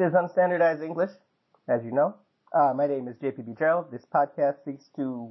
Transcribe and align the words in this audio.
Is 0.00 0.14
Unstandardized 0.14 0.82
English, 0.82 1.10
as 1.68 1.84
you 1.84 1.90
know. 1.90 2.14
Uh, 2.54 2.72
my 2.74 2.86
name 2.86 3.06
is 3.06 3.16
JPB 3.16 3.58
Gerald. 3.58 3.90
This 3.92 4.06
podcast 4.06 4.64
seeks 4.64 4.88
to 4.96 5.30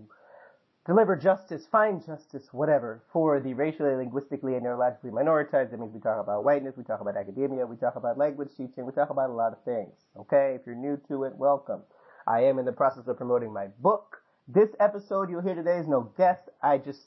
deliver 0.86 1.16
justice, 1.16 1.66
find 1.72 2.06
justice, 2.06 2.50
whatever, 2.52 3.02
for 3.12 3.40
the 3.40 3.56
racially, 3.56 3.96
linguistically, 3.96 4.54
and 4.54 4.64
neurologically 4.64 5.10
minoritized. 5.10 5.72
That 5.72 5.80
means 5.80 5.92
we 5.92 6.00
talk 6.00 6.22
about 6.22 6.44
whiteness, 6.44 6.78
we 6.78 6.84
talk 6.84 7.02
about 7.02 7.18
academia, 7.18 7.66
we 7.66 7.78
talk 7.78 7.96
about 7.96 8.20
language 8.20 8.50
teaching, 8.56 8.86
we 8.86 8.92
talk 8.92 9.10
about 9.10 9.32
a 9.32 9.34
lot 9.34 9.54
of 9.54 9.64
things. 9.64 9.96
Okay, 10.16 10.56
if 10.60 10.68
you're 10.68 10.76
new 10.76 11.02
to 11.08 11.24
it, 11.24 11.36
welcome. 11.36 11.82
I 12.28 12.42
am 12.42 12.60
in 12.60 12.66
the 12.66 12.72
process 12.72 13.08
of 13.08 13.18
promoting 13.18 13.52
my 13.52 13.70
book. 13.80 14.22
This 14.48 14.70
episode 14.80 15.32
you'll 15.32 15.42
hear 15.42 15.56
today 15.56 15.80
is 15.80 15.88
no 15.88 16.12
guest. 16.16 16.44
I 16.62 16.78
just, 16.78 17.02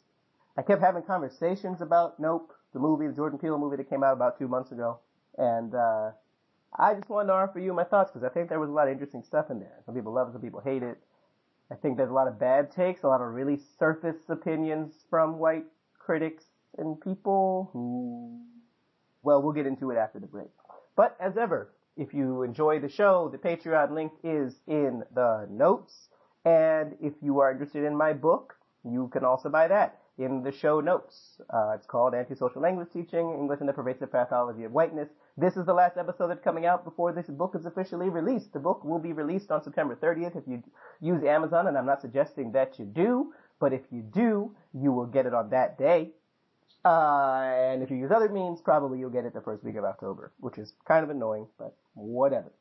I 0.59 0.63
kept 0.63 0.83
having 0.83 1.05
conversations 1.05 1.81
about 1.81 2.19
Nope, 2.19 2.53
the 2.73 2.81
movie, 2.81 3.07
the 3.07 3.13
Jordan 3.13 3.39
Peele 3.39 3.57
movie 3.57 3.77
that 3.77 3.89
came 3.89 4.03
out 4.03 4.15
about 4.15 4.37
two 4.37 4.49
months 4.49 4.73
ago. 4.73 4.99
And, 5.39 5.77
uh, 5.77 6.11
I 6.79 6.95
just 6.95 7.09
wanted 7.09 7.29
to 7.29 7.35
offer 7.35 7.59
you 7.59 7.75
my 7.75 7.85
thoughts 7.85 8.11
because 8.11 8.25
I 8.25 8.33
think 8.33 8.49
there 8.49 8.61
was 8.61 8.71
a 8.71 8.73
lot 8.73 8.89
of 8.89 8.93
interesting 8.93 9.23
stuff 9.23 9.51
in 9.51 9.61
there. 9.61 9.83
Some 9.85 9.95
people 9.95 10.13
love 10.13 10.29
it, 10.29 10.33
some 10.33 10.41
people 10.41 10.61
hate 10.61 10.83
it. 10.83 10.99
I 11.71 11.75
think 11.75 11.97
there's 11.97 12.11
a 12.11 12.15
lot 12.15 12.29
of 12.29 12.39
bad 12.39 12.71
takes, 12.71 13.03
a 13.03 13.09
lot 13.09 13.21
of 13.21 13.29
really 13.29 13.59
surface 13.79 14.29
opinions 14.29 15.05
from 15.11 15.39
white 15.39 15.65
critics 15.99 16.45
and 16.79 17.01
people 17.01 17.71
who, 17.73 18.41
well, 19.23 19.43
we'll 19.43 19.53
get 19.53 19.67
into 19.67 19.91
it 19.91 19.97
after 19.97 20.19
the 20.19 20.27
break. 20.27 20.51
But 20.97 21.17
as 21.21 21.37
ever, 21.37 21.73
if 21.97 22.15
you 22.15 22.43
enjoy 22.43 22.81
the 22.81 22.89
show, 22.89 23.29
the 23.31 23.39
Patreon 23.39 23.93
link 23.93 24.13
is 24.25 24.61
in 24.67 25.03
the 25.15 25.47
notes. 25.51 26.09
And 26.45 26.97
if 27.01 27.13
you 27.23 27.39
are 27.41 27.53
interested 27.53 27.85
in 27.85 27.97
my 27.97 28.13
book, 28.13 28.55
you 28.85 29.09
can 29.13 29.25
also 29.25 29.49
buy 29.49 29.69
that 29.69 30.02
in 30.19 30.43
the 30.43 30.53
show 30.53 30.81
notes. 30.81 31.41
Uh, 31.53 31.73
it's 31.75 31.87
called 31.87 32.15
Antisocial 32.15 32.61
Language 32.61 32.89
Teaching, 32.93 33.35
English 33.39 33.61
and 33.61 33.69
the 33.69 33.73
Pervasive 33.73 34.13
Pathology 34.13 34.65
of 34.65 34.73
Whiteness. 34.73 35.09
This 35.37 35.57
is 35.57 35.65
the 35.65 35.73
last 35.73 35.97
episode 35.97 36.29
that's 36.29 36.45
coming 36.45 36.67
out 36.67 36.85
before 36.85 37.13
this 37.13 37.27
book 37.27 37.55
is 37.55 37.65
officially 37.65 38.11
released. 38.11 38.53
The 38.53 38.61
book 38.61 38.85
will 38.85 38.99
be 38.99 39.13
released 39.13 39.51
on 39.51 39.63
September 39.63 39.97
30th 39.97 40.37
if 40.37 40.45
you 40.47 40.63
use 41.01 41.25
Amazon, 41.25 41.67
and 41.67 41.79
I'm 41.79 41.87
not 41.87 42.03
suggesting 42.03 42.53
that 42.53 42.79
you 42.79 42.85
do, 42.85 43.33
but 43.59 43.73
if 43.73 43.83
you 43.91 44.03
do, 44.03 44.55
you 44.75 44.93
will 44.93 45.07
get 45.07 45.27
it 45.27 45.35
on 45.35 45.51
that 45.51 45.79
day. 45.79 46.11
Uh, 46.85 47.43
and 47.73 47.83
if 47.83 47.91
you 47.91 47.97
use 47.97 48.11
other 48.11 48.29
means, 48.29 48.61
probably 48.61 48.99
you'll 48.99 49.11
get 49.11 49.25
it 49.25 49.33
the 49.33 49.41
first 49.41 49.65
week 49.65 49.77
of 49.77 49.85
October, 49.85 50.33
which 50.41 50.59
is 50.59 50.75
kind 50.87 51.05
of 51.05 51.11
annoying, 51.11 51.47
but 51.59 51.75
whatever. 51.95 52.53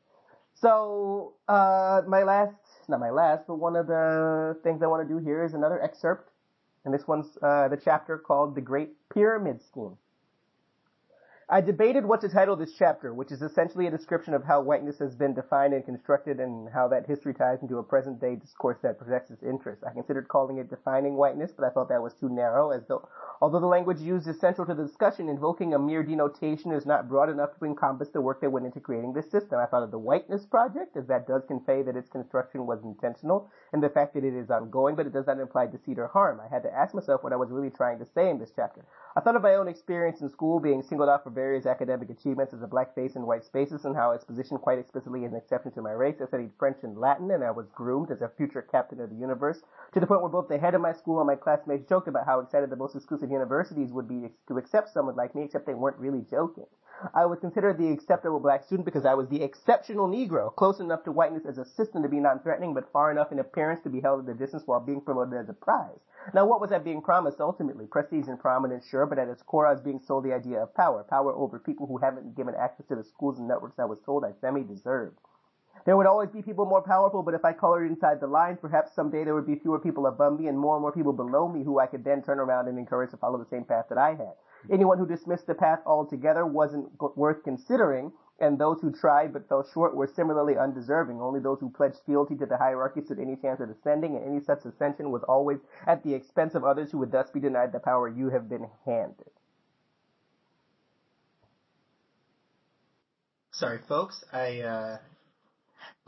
So, 0.54 1.34
uh, 1.48 2.02
my 2.06 2.22
last, 2.22 2.54
not 2.88 3.00
my 3.00 3.10
last, 3.10 3.44
but 3.46 3.56
one 3.56 3.74
of 3.74 3.86
the 3.86 4.56
things 4.62 4.82
I 4.82 4.86
want 4.86 5.06
to 5.06 5.12
do 5.12 5.18
here 5.18 5.44
is 5.44 5.54
another 5.54 5.82
excerpt 5.82 6.31
and 6.84 6.92
this 6.92 7.06
one's 7.06 7.38
uh, 7.42 7.68
the 7.68 7.76
chapter 7.76 8.18
called 8.18 8.54
The 8.54 8.60
Great 8.60 8.90
Pyramid 9.12 9.62
Scheme. 9.62 9.96
I 11.52 11.60
debated 11.60 12.06
what 12.06 12.22
to 12.22 12.30
title 12.30 12.56
this 12.56 12.72
chapter, 12.78 13.12
which 13.12 13.30
is 13.30 13.42
essentially 13.42 13.86
a 13.86 13.90
description 13.90 14.32
of 14.32 14.42
how 14.42 14.62
whiteness 14.62 14.98
has 15.00 15.14
been 15.14 15.34
defined 15.34 15.74
and 15.74 15.84
constructed 15.84 16.40
and 16.40 16.66
how 16.72 16.88
that 16.88 17.06
history 17.06 17.34
ties 17.34 17.58
into 17.60 17.76
a 17.76 17.82
present 17.82 18.22
day 18.22 18.36
discourse 18.36 18.78
that 18.82 18.96
projects 18.96 19.30
its 19.30 19.42
interests. 19.42 19.84
I 19.86 19.92
considered 19.92 20.28
calling 20.28 20.56
it 20.56 20.70
defining 20.70 21.14
whiteness, 21.14 21.52
but 21.54 21.66
I 21.66 21.68
thought 21.68 21.90
that 21.90 22.02
was 22.02 22.14
too 22.14 22.30
narrow 22.30 22.70
as 22.70 22.86
though, 22.88 23.06
although 23.42 23.60
the 23.60 23.66
language 23.66 24.00
used 24.00 24.26
is 24.28 24.40
central 24.40 24.66
to 24.66 24.72
the 24.72 24.86
discussion, 24.86 25.28
invoking 25.28 25.74
a 25.74 25.78
mere 25.78 26.02
denotation 26.02 26.72
is 26.72 26.86
not 26.86 27.06
broad 27.06 27.28
enough 27.28 27.50
to 27.58 27.66
encompass 27.66 28.08
the 28.08 28.22
work 28.22 28.40
that 28.40 28.48
went 28.48 28.64
into 28.64 28.80
creating 28.80 29.12
this 29.12 29.30
system. 29.30 29.58
I 29.58 29.66
thought 29.66 29.82
of 29.82 29.90
the 29.90 29.98
whiteness 29.98 30.46
project, 30.46 30.96
as 30.96 31.06
that 31.08 31.26
does 31.26 31.42
convey 31.46 31.82
that 31.82 31.96
its 31.96 32.08
construction 32.08 32.64
was 32.64 32.82
intentional 32.82 33.50
and 33.74 33.82
the 33.82 33.90
fact 33.90 34.14
that 34.14 34.24
it 34.24 34.32
is 34.32 34.48
ongoing, 34.48 34.96
but 34.96 35.04
it 35.04 35.12
does 35.12 35.26
not 35.26 35.38
imply 35.38 35.66
deceit 35.66 35.98
or 35.98 36.06
harm. 36.06 36.40
I 36.40 36.48
had 36.48 36.62
to 36.62 36.72
ask 36.72 36.94
myself 36.94 37.22
what 37.22 37.34
I 37.34 37.36
was 37.36 37.50
really 37.50 37.68
trying 37.68 37.98
to 37.98 38.06
say 38.14 38.30
in 38.30 38.38
this 38.38 38.52
chapter. 38.56 38.86
I 39.14 39.20
thought 39.20 39.36
of 39.36 39.42
my 39.42 39.56
own 39.56 39.68
experience 39.68 40.22
in 40.22 40.30
school 40.30 40.58
being 40.58 40.82
singled 40.82 41.10
out 41.10 41.24
for 41.24 41.41
various 41.42 41.66
academic 41.66 42.08
achievements 42.08 42.54
as 42.54 42.62
a 42.62 42.68
black 42.68 42.94
face 42.94 43.16
in 43.16 43.26
white 43.26 43.44
spaces 43.44 43.84
and 43.84 43.96
how 43.96 44.12
it's 44.12 44.24
positioned 44.24 44.60
quite 44.60 44.78
explicitly 44.78 45.24
as 45.24 45.32
an 45.32 45.38
exception 45.38 45.72
to 45.72 45.82
my 45.82 45.90
race. 45.90 46.14
I 46.22 46.26
studied 46.26 46.52
French 46.56 46.76
and 46.84 46.96
Latin 46.96 47.32
and 47.32 47.42
I 47.42 47.50
was 47.50 47.66
groomed 47.74 48.12
as 48.12 48.22
a 48.22 48.30
future 48.36 48.62
captain 48.62 49.00
of 49.00 49.10
the 49.10 49.16
universe 49.16 49.60
to 49.92 49.98
the 49.98 50.06
point 50.06 50.22
where 50.22 50.30
both 50.30 50.48
the 50.48 50.56
head 50.56 50.76
of 50.76 50.80
my 50.80 50.92
school 50.92 51.18
and 51.18 51.26
my 51.26 51.34
classmates 51.34 51.88
joked 51.88 52.06
about 52.06 52.26
how 52.26 52.38
excited 52.38 52.70
the 52.70 52.76
most 52.76 52.94
exclusive 52.94 53.32
universities 53.32 53.90
would 53.90 54.06
be 54.06 54.30
to 54.46 54.56
accept 54.56 54.90
someone 54.90 55.16
like 55.16 55.34
me, 55.34 55.42
except 55.42 55.66
they 55.66 55.74
weren't 55.74 55.98
really 55.98 56.24
joking. 56.30 56.66
I 57.14 57.26
was 57.26 57.40
considered 57.40 57.78
the 57.78 57.90
acceptable 57.90 58.38
black 58.38 58.64
student 58.64 58.84
because 58.84 59.04
I 59.04 59.14
was 59.14 59.28
the 59.28 59.42
exceptional 59.42 60.08
Negro, 60.08 60.54
close 60.54 60.78
enough 60.78 61.04
to 61.04 61.12
whiteness 61.12 61.44
as 61.46 61.58
a 61.58 61.64
system 61.64 62.02
to 62.02 62.08
be 62.08 62.20
non-threatening, 62.20 62.74
but 62.74 62.92
far 62.92 63.10
enough 63.10 63.32
in 63.32 63.38
appearance 63.38 63.82
to 63.82 63.90
be 63.90 64.00
held 64.00 64.28
at 64.28 64.34
a 64.34 64.38
distance 64.38 64.62
while 64.66 64.80
being 64.80 65.00
promoted 65.00 65.34
as 65.38 65.48
a 65.48 65.52
prize. 65.52 65.98
Now, 66.32 66.46
what 66.46 66.60
was 66.60 66.70
I 66.70 66.78
being 66.78 67.02
promised 67.02 67.40
ultimately? 67.40 67.86
Prestige 67.86 68.28
and 68.28 68.38
prominence, 68.38 68.86
sure, 68.86 69.06
but 69.06 69.18
at 69.18 69.28
its 69.28 69.42
core, 69.42 69.66
I 69.66 69.72
was 69.72 69.80
being 69.80 70.00
sold 70.00 70.24
the 70.24 70.32
idea 70.32 70.62
of 70.62 70.74
power. 70.74 71.02
Power 71.02 71.32
over 71.32 71.58
people 71.58 71.86
who 71.86 71.98
haven't 71.98 72.22
been 72.22 72.34
given 72.34 72.54
access 72.54 72.86
to 72.86 72.94
the 72.94 73.04
schools 73.04 73.38
and 73.38 73.48
networks 73.48 73.78
I 73.78 73.84
was 73.84 73.98
told 74.06 74.24
I 74.24 74.32
semi-deserved. 74.40 75.18
There 75.84 75.96
would 75.96 76.06
always 76.06 76.30
be 76.30 76.42
people 76.42 76.64
more 76.66 76.82
powerful, 76.82 77.24
but 77.24 77.34
if 77.34 77.44
I 77.44 77.52
colored 77.52 77.90
inside 77.90 78.20
the 78.20 78.28
lines, 78.28 78.60
perhaps 78.60 78.94
someday 78.94 79.24
there 79.24 79.34
would 79.34 79.46
be 79.46 79.56
fewer 79.56 79.80
people 79.80 80.06
above 80.06 80.38
me 80.38 80.46
and 80.46 80.56
more 80.56 80.76
and 80.76 80.82
more 80.82 80.92
people 80.92 81.12
below 81.12 81.48
me 81.48 81.64
who 81.64 81.80
I 81.80 81.86
could 81.86 82.04
then 82.04 82.22
turn 82.22 82.38
around 82.38 82.68
and 82.68 82.78
encourage 82.78 83.10
to 83.10 83.16
follow 83.16 83.38
the 83.38 83.50
same 83.50 83.64
path 83.64 83.86
that 83.88 83.98
I 83.98 84.10
had. 84.10 84.34
Anyone 84.70 84.98
who 84.98 85.06
dismissed 85.06 85.46
the 85.46 85.54
path 85.54 85.80
altogether 85.86 86.46
wasn't 86.46 86.90
worth 87.16 87.42
considering, 87.42 88.12
and 88.38 88.58
those 88.58 88.80
who 88.80 88.92
tried 88.92 89.32
but 89.32 89.48
fell 89.48 89.66
short 89.72 89.94
were 89.94 90.06
similarly 90.06 90.56
undeserving. 90.56 91.20
Only 91.20 91.40
those 91.40 91.58
who 91.60 91.70
pledged 91.70 91.98
fealty 92.06 92.36
to 92.36 92.46
the 92.46 92.56
hierarchy 92.56 93.00
stood 93.04 93.18
any 93.18 93.36
chance 93.36 93.60
of 93.60 93.70
ascending, 93.70 94.16
and 94.16 94.24
any 94.24 94.40
such 94.44 94.64
ascension 94.64 95.10
was 95.10 95.22
always 95.28 95.58
at 95.86 96.02
the 96.04 96.14
expense 96.14 96.54
of 96.54 96.64
others 96.64 96.90
who 96.90 96.98
would 96.98 97.12
thus 97.12 97.30
be 97.30 97.40
denied 97.40 97.72
the 97.72 97.80
power 97.80 98.08
you 98.08 98.30
have 98.30 98.48
been 98.48 98.68
handed. 98.84 99.30
Sorry, 103.52 103.80
folks. 103.88 104.24
I 104.32 104.60
uh, 104.60 104.98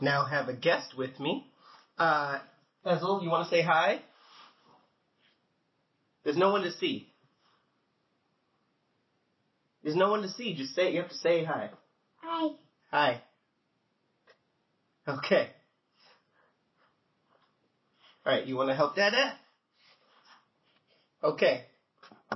now 0.01 0.25
have 0.25 0.49
a 0.49 0.53
guest 0.53 0.97
with 0.97 1.19
me. 1.19 1.51
Uh, 1.97 2.39
you 2.85 3.29
want 3.29 3.49
to 3.49 3.55
say 3.55 3.61
hi? 3.61 4.01
There's 6.23 6.37
no 6.37 6.51
one 6.51 6.63
to 6.63 6.71
see. 6.71 7.13
There's 9.85 9.95
no 9.95 10.09
one 10.09 10.23
to 10.23 10.29
see. 10.29 10.55
Just 10.55 10.73
say, 10.73 10.91
you 10.91 10.99
have 10.99 11.11
to 11.11 11.17
say 11.17 11.45
hi. 11.45 11.69
Hi. 12.17 12.49
Hi. 12.89 13.21
Okay. 15.07 15.49
Alright, 18.25 18.47
you 18.47 18.55
want 18.55 18.69
to 18.69 18.75
help 18.75 18.95
Dada? 18.95 19.35
Okay. 21.23 21.65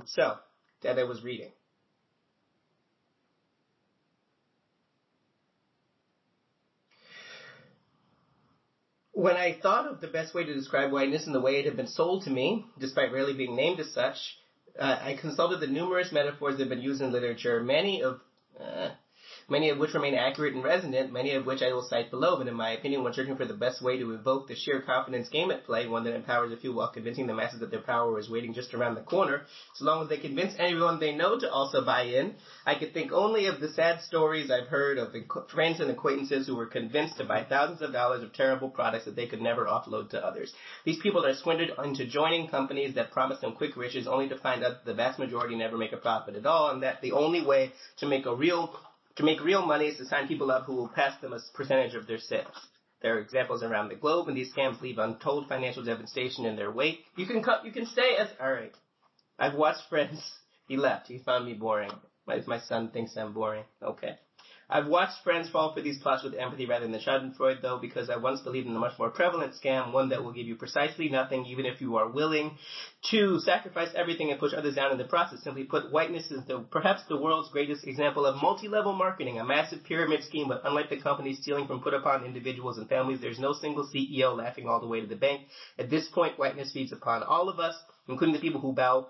So, 0.06 0.36
Dada 0.80 1.04
was 1.06 1.24
reading. 1.24 1.50
When 9.10 9.34
I 9.34 9.58
thought 9.60 9.88
of 9.88 10.00
the 10.00 10.06
best 10.06 10.36
way 10.36 10.44
to 10.44 10.54
describe 10.54 10.92
whiteness 10.92 11.26
and 11.26 11.34
the 11.34 11.40
way 11.40 11.58
it 11.58 11.64
had 11.64 11.76
been 11.76 11.88
sold 11.88 12.22
to 12.24 12.30
me, 12.30 12.64
despite 12.78 13.12
rarely 13.12 13.34
being 13.34 13.56
named 13.56 13.80
as 13.80 13.92
such, 13.92 14.36
uh, 14.78 14.98
I 15.02 15.14
consulted 15.14 15.60
the 15.60 15.66
numerous 15.66 16.12
metaphors 16.12 16.56
that 16.56 16.64
have 16.64 16.68
been 16.68 16.82
used 16.82 17.02
in 17.02 17.12
literature, 17.12 17.62
many 17.62 18.02
of 18.02 18.20
uh, 18.58 18.90
many 19.50 19.68
of 19.68 19.78
which 19.78 19.94
remain 19.94 20.14
accurate 20.14 20.54
and 20.54 20.62
resonant, 20.62 21.12
many 21.12 21.34
of 21.34 21.44
which 21.44 21.60
I 21.60 21.72
will 21.72 21.82
cite 21.82 22.10
below, 22.10 22.38
but 22.38 22.46
in 22.46 22.54
my 22.54 22.70
opinion, 22.70 23.02
when 23.02 23.12
searching 23.12 23.36
for 23.36 23.44
the 23.44 23.54
best 23.54 23.82
way 23.82 23.98
to 23.98 24.12
evoke 24.12 24.46
the 24.46 24.54
sheer 24.54 24.80
confidence 24.80 25.28
game 25.28 25.50
at 25.50 25.64
play, 25.64 25.86
one 25.86 26.04
that 26.04 26.14
empowers 26.14 26.52
a 26.52 26.56
few 26.56 26.72
while 26.72 26.92
convincing 26.92 27.26
the 27.26 27.34
masses 27.34 27.60
that 27.60 27.70
their 27.70 27.82
power 27.82 28.18
is 28.18 28.30
waiting 28.30 28.54
just 28.54 28.72
around 28.74 28.94
the 28.94 29.02
corner, 29.02 29.42
so 29.74 29.84
long 29.84 30.02
as 30.02 30.08
they 30.08 30.18
convince 30.18 30.54
anyone 30.58 31.00
they 31.00 31.14
know 31.14 31.38
to 31.38 31.50
also 31.50 31.84
buy 31.84 32.02
in, 32.02 32.34
I 32.64 32.76
could 32.76 32.94
think 32.94 33.12
only 33.12 33.46
of 33.46 33.60
the 33.60 33.68
sad 33.68 34.00
stories 34.02 34.50
I've 34.50 34.68
heard 34.68 34.98
of 34.98 35.12
friends 35.52 35.80
and 35.80 35.90
acquaintances 35.90 36.46
who 36.46 36.54
were 36.54 36.66
convinced 36.66 37.16
to 37.18 37.24
buy 37.24 37.44
thousands 37.44 37.82
of 37.82 37.92
dollars 37.92 38.22
of 38.22 38.32
terrible 38.32 38.70
products 38.70 39.04
that 39.06 39.16
they 39.16 39.26
could 39.26 39.40
never 39.40 39.66
offload 39.66 40.10
to 40.10 40.24
others. 40.24 40.52
These 40.84 41.00
people 41.02 41.26
are 41.26 41.34
swindled 41.34 41.72
into 41.84 42.06
joining 42.06 42.48
companies 42.48 42.94
that 42.94 43.10
promise 43.10 43.40
them 43.40 43.54
quick 43.54 43.76
riches 43.76 44.06
only 44.06 44.28
to 44.28 44.38
find 44.38 44.64
out 44.64 44.70
that 44.70 44.84
the 44.84 44.94
vast 44.94 45.18
majority 45.18 45.56
never 45.56 45.76
make 45.76 45.92
a 45.92 45.96
profit 45.96 46.36
at 46.36 46.46
all 46.46 46.70
and 46.70 46.82
that 46.82 47.00
the 47.00 47.12
only 47.12 47.44
way 47.44 47.72
to 47.98 48.06
make 48.06 48.26
a 48.26 48.34
real 48.34 48.70
to 49.20 49.26
make 49.26 49.44
real 49.44 49.66
money 49.66 49.86
is 49.86 49.98
to 49.98 50.06
sign 50.06 50.26
people 50.26 50.50
up 50.50 50.64
who 50.64 50.74
will 50.74 50.88
pass 50.88 51.20
them 51.20 51.34
a 51.34 51.38
percentage 51.54 51.94
of 51.94 52.06
their 52.06 52.18
sales. 52.18 52.68
There 53.02 53.16
are 53.16 53.20
examples 53.20 53.62
around 53.62 53.88
the 53.88 53.94
globe, 53.94 54.28
and 54.28 54.36
these 54.36 54.52
scams 54.54 54.80
leave 54.80 54.98
untold 54.98 55.46
financial 55.46 55.84
devastation 55.84 56.46
in 56.46 56.56
their 56.56 56.70
wake. 56.70 57.00
You 57.16 57.26
can 57.26 57.42
cut, 57.42 57.64
you 57.64 57.72
can 57.72 57.86
stay 57.86 58.16
as 58.18 58.28
all 58.40 58.50
right. 58.50 58.74
I've 59.38 59.54
watched 59.54 59.82
Friends. 59.90 60.20
He 60.68 60.76
left. 60.76 61.08
He 61.08 61.18
found 61.18 61.46
me 61.46 61.54
boring. 61.54 61.90
My, 62.26 62.40
my 62.46 62.60
son 62.60 62.90
thinks 62.90 63.16
I'm 63.16 63.32
boring. 63.32 63.64
Okay. 63.82 64.14
I've 64.72 64.86
watched 64.86 65.24
friends 65.24 65.48
fall 65.48 65.74
for 65.74 65.82
these 65.82 65.98
plots 65.98 66.22
with 66.22 66.34
empathy 66.34 66.64
rather 66.64 66.86
than 66.86 67.00
Schadenfreude, 67.00 67.60
though, 67.60 67.78
because 67.78 68.08
I 68.08 68.16
once 68.16 68.40
believed 68.40 68.68
in 68.68 68.76
a 68.76 68.78
much 68.78 68.96
more 69.00 69.10
prevalent 69.10 69.54
scam, 69.60 69.92
one 69.92 70.10
that 70.10 70.22
will 70.22 70.32
give 70.32 70.46
you 70.46 70.54
precisely 70.54 71.08
nothing, 71.08 71.44
even 71.46 71.66
if 71.66 71.80
you 71.80 71.96
are 71.96 72.08
willing 72.08 72.52
to 73.10 73.40
sacrifice 73.40 73.88
everything 73.96 74.30
and 74.30 74.38
push 74.38 74.52
others 74.56 74.76
down 74.76 74.92
in 74.92 74.98
the 74.98 75.04
process. 75.04 75.42
Simply 75.42 75.64
put, 75.64 75.90
whiteness 75.90 76.30
is 76.30 76.44
the, 76.46 76.64
perhaps 76.70 77.02
the 77.08 77.20
world's 77.20 77.50
greatest 77.50 77.84
example 77.84 78.24
of 78.24 78.40
multi-level 78.40 78.92
marketing, 78.92 79.40
a 79.40 79.44
massive 79.44 79.82
pyramid 79.82 80.22
scheme, 80.22 80.46
but 80.46 80.60
unlike 80.64 80.88
the 80.88 81.00
companies 81.00 81.40
stealing 81.42 81.66
from 81.66 81.82
put 81.82 81.92
upon 81.92 82.24
individuals 82.24 82.78
and 82.78 82.88
families, 82.88 83.20
there's 83.20 83.40
no 83.40 83.52
single 83.52 83.88
CEO 83.92 84.36
laughing 84.36 84.68
all 84.68 84.78
the 84.78 84.86
way 84.86 85.00
to 85.00 85.06
the 85.08 85.16
bank. 85.16 85.42
At 85.80 85.90
this 85.90 86.06
point, 86.14 86.38
whiteness 86.38 86.72
feeds 86.72 86.92
upon 86.92 87.24
all 87.24 87.48
of 87.48 87.58
us, 87.58 87.74
including 88.06 88.34
the 88.34 88.40
people 88.40 88.60
who 88.60 88.72
bow 88.72 89.08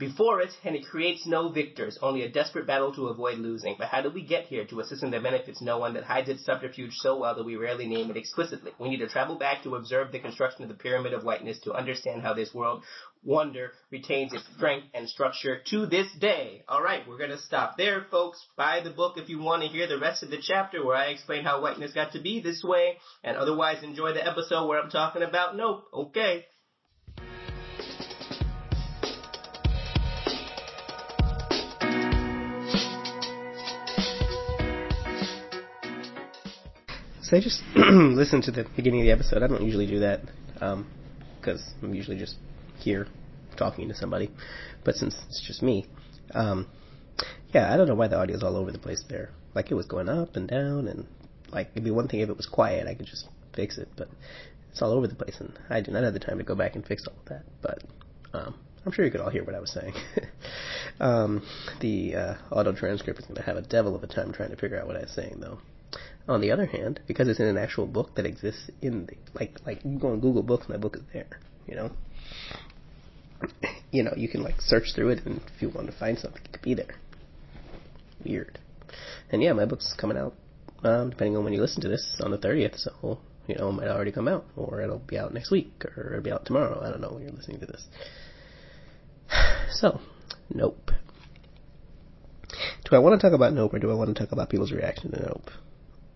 before 0.00 0.40
it, 0.40 0.50
and 0.64 0.74
it 0.74 0.86
creates 0.86 1.26
no 1.26 1.50
victors, 1.50 1.98
only 2.00 2.22
a 2.22 2.28
desperate 2.28 2.66
battle 2.66 2.92
to 2.94 3.08
avoid 3.08 3.38
losing. 3.38 3.76
But 3.78 3.88
how 3.88 4.00
did 4.00 4.14
we 4.14 4.24
get 4.26 4.46
here 4.46 4.64
to 4.64 4.80
a 4.80 4.84
system 4.84 5.10
that 5.10 5.22
benefits 5.22 5.60
no 5.60 5.78
one, 5.78 5.94
that 5.94 6.04
hides 6.04 6.30
its 6.30 6.44
subterfuge 6.44 6.94
so 6.94 7.18
well 7.18 7.36
that 7.36 7.44
we 7.44 7.56
rarely 7.56 7.86
name 7.86 8.10
it 8.10 8.16
explicitly? 8.16 8.72
We 8.80 8.88
need 8.88 9.00
to 9.00 9.08
travel 9.08 9.36
back 9.36 9.62
to 9.62 9.76
observe 9.76 10.10
the 10.10 10.18
construction 10.18 10.62
of 10.64 10.70
the 10.70 10.82
pyramid 10.82 11.12
of 11.12 11.22
whiteness 11.22 11.60
to 11.60 11.74
understand 11.74 12.22
how 12.22 12.32
this 12.32 12.54
world 12.54 12.82
wonder 13.22 13.72
retains 13.90 14.32
its 14.32 14.44
strength 14.56 14.86
and 14.94 15.06
structure 15.06 15.60
to 15.68 15.84
this 15.84 16.10
day. 16.18 16.62
Alright, 16.68 17.06
we're 17.06 17.18
gonna 17.18 17.38
stop 17.38 17.76
there, 17.76 18.06
folks. 18.10 18.42
Buy 18.56 18.80
the 18.82 18.90
book 18.90 19.18
if 19.18 19.28
you 19.28 19.38
want 19.38 19.62
to 19.62 19.68
hear 19.68 19.86
the 19.86 19.98
rest 19.98 20.22
of 20.22 20.30
the 20.30 20.40
chapter 20.40 20.84
where 20.84 20.96
I 20.96 21.08
explain 21.08 21.44
how 21.44 21.60
whiteness 21.60 21.92
got 21.92 22.12
to 22.12 22.22
be 22.22 22.40
this 22.40 22.64
way, 22.64 22.96
and 23.22 23.36
otherwise 23.36 23.82
enjoy 23.82 24.14
the 24.14 24.26
episode 24.26 24.66
where 24.66 24.80
I'm 24.80 24.90
talking 24.90 25.22
about 25.22 25.56
nope. 25.56 25.84
Okay. 25.92 26.46
So 37.30 37.36
I 37.36 37.40
just 37.40 37.62
listened 37.76 38.42
to 38.44 38.50
the 38.50 38.66
beginning 38.74 39.02
of 39.02 39.04
the 39.04 39.12
episode. 39.12 39.44
I 39.44 39.46
don't 39.46 39.62
usually 39.62 39.86
do 39.86 40.00
that 40.00 40.22
because 41.40 41.60
um, 41.60 41.74
I'm 41.80 41.94
usually 41.94 42.18
just 42.18 42.34
here 42.80 43.06
talking 43.56 43.86
to 43.88 43.94
somebody. 43.94 44.32
But 44.84 44.96
since 44.96 45.14
it's 45.28 45.40
just 45.46 45.62
me, 45.62 45.86
um, 46.34 46.66
yeah, 47.54 47.72
I 47.72 47.76
don't 47.76 47.86
know 47.86 47.94
why 47.94 48.08
the 48.08 48.18
audio 48.18 48.36
is 48.36 48.42
all 48.42 48.56
over 48.56 48.72
the 48.72 48.80
place 48.80 49.04
there. 49.08 49.30
Like 49.54 49.70
it 49.70 49.74
was 49.74 49.86
going 49.86 50.08
up 50.08 50.34
and 50.34 50.48
down, 50.48 50.88
and 50.88 51.06
like 51.52 51.68
it'd 51.70 51.84
be 51.84 51.92
one 51.92 52.08
thing 52.08 52.18
if 52.18 52.28
it 52.28 52.36
was 52.36 52.46
quiet, 52.46 52.88
I 52.88 52.94
could 52.94 53.06
just 53.06 53.28
fix 53.54 53.78
it. 53.78 53.88
But 53.96 54.08
it's 54.72 54.82
all 54.82 54.90
over 54.90 55.06
the 55.06 55.14
place, 55.14 55.36
and 55.38 55.56
I 55.68 55.82
do 55.82 55.92
not 55.92 56.02
have 56.02 56.14
the 56.14 56.18
time 56.18 56.38
to 56.38 56.44
go 56.44 56.56
back 56.56 56.74
and 56.74 56.84
fix 56.84 57.06
all 57.06 57.14
of 57.16 57.28
that. 57.28 57.44
But 57.62 57.84
um, 58.34 58.56
I'm 58.84 58.90
sure 58.90 59.04
you 59.04 59.12
could 59.12 59.20
all 59.20 59.30
hear 59.30 59.44
what 59.44 59.54
I 59.54 59.60
was 59.60 59.70
saying. 59.72 59.94
um, 61.00 61.46
the 61.80 62.16
uh, 62.16 62.34
auto 62.50 62.72
transcript 62.72 63.20
is 63.20 63.26
going 63.26 63.36
to 63.36 63.42
have 63.42 63.56
a 63.56 63.62
devil 63.62 63.94
of 63.94 64.02
a 64.02 64.08
time 64.08 64.32
trying 64.32 64.50
to 64.50 64.56
figure 64.56 64.80
out 64.80 64.88
what 64.88 64.96
I 64.96 65.02
was 65.02 65.12
saying, 65.12 65.36
though. 65.38 65.60
On 66.28 66.40
the 66.40 66.52
other 66.52 66.66
hand, 66.66 67.00
because 67.06 67.28
it's 67.28 67.40
in 67.40 67.46
an 67.46 67.56
actual 67.56 67.86
book 67.86 68.14
that 68.14 68.26
exists 68.26 68.70
in 68.80 69.06
the 69.06 69.14
like 69.34 69.58
like 69.66 69.84
you 69.84 69.98
go 69.98 70.12
on 70.12 70.20
Google 70.20 70.42
Books 70.42 70.66
and 70.66 70.74
that 70.74 70.80
book 70.80 70.96
is 70.96 71.02
there, 71.12 71.40
you 71.66 71.74
know. 71.74 71.90
You 73.90 74.04
know, 74.04 74.12
you 74.16 74.28
can 74.28 74.42
like 74.42 74.60
search 74.60 74.94
through 74.94 75.10
it 75.10 75.24
and 75.24 75.40
if 75.54 75.62
you 75.62 75.70
want 75.70 75.86
to 75.86 75.96
find 75.96 76.18
something, 76.18 76.42
it 76.44 76.52
could 76.52 76.62
be 76.62 76.74
there. 76.74 76.94
Weird. 78.24 78.58
And 79.32 79.42
yeah, 79.42 79.52
my 79.52 79.64
book's 79.64 79.94
coming 79.98 80.16
out, 80.16 80.34
um, 80.84 81.10
depending 81.10 81.36
on 81.36 81.44
when 81.44 81.52
you 81.52 81.60
listen 81.60 81.82
to 81.82 81.88
this, 81.88 82.20
on 82.22 82.30
the 82.30 82.38
thirtieth, 82.38 82.76
so 82.76 83.18
you 83.46 83.56
know, 83.56 83.70
it 83.70 83.72
might 83.72 83.88
already 83.88 84.12
come 84.12 84.28
out, 84.28 84.44
or 84.56 84.80
it'll 84.80 84.98
be 84.98 85.18
out 85.18 85.34
next 85.34 85.50
week, 85.50 85.84
or 85.96 86.10
it'll 86.10 86.22
be 86.22 86.30
out 86.30 86.44
tomorrow. 86.44 86.80
I 86.84 86.90
don't 86.90 87.00
know 87.00 87.10
when 87.10 87.22
you're 87.22 87.32
listening 87.32 87.60
to 87.60 87.66
this. 87.66 87.84
So, 89.72 90.00
Nope. 90.52 90.90
Do 92.84 92.96
I 92.96 92.98
want 92.98 93.20
to 93.20 93.24
talk 93.24 93.34
about 93.34 93.52
Nope, 93.52 93.74
or 93.74 93.78
do 93.78 93.90
I 93.90 93.94
want 93.94 94.14
to 94.14 94.20
talk 94.20 94.32
about 94.32 94.50
people's 94.50 94.72
reaction 94.72 95.12
to 95.12 95.22
Nope? 95.22 95.50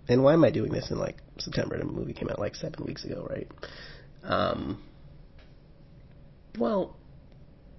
And 0.09 0.23
why 0.23 0.35
am 0.35 0.45
I 0.45 0.51
doing 0.51 0.73
this 0.73 0.91
in 0.91 0.99
like 0.99 1.17
September? 1.39 1.79
The 1.79 1.85
movie 1.85 2.13
came 2.13 2.29
out 2.29 2.39
like 2.39 2.55
seven 2.55 2.85
weeks 2.85 3.05
ago, 3.05 3.27
right? 3.29 3.49
Um, 4.23 4.83
well, 6.59 6.97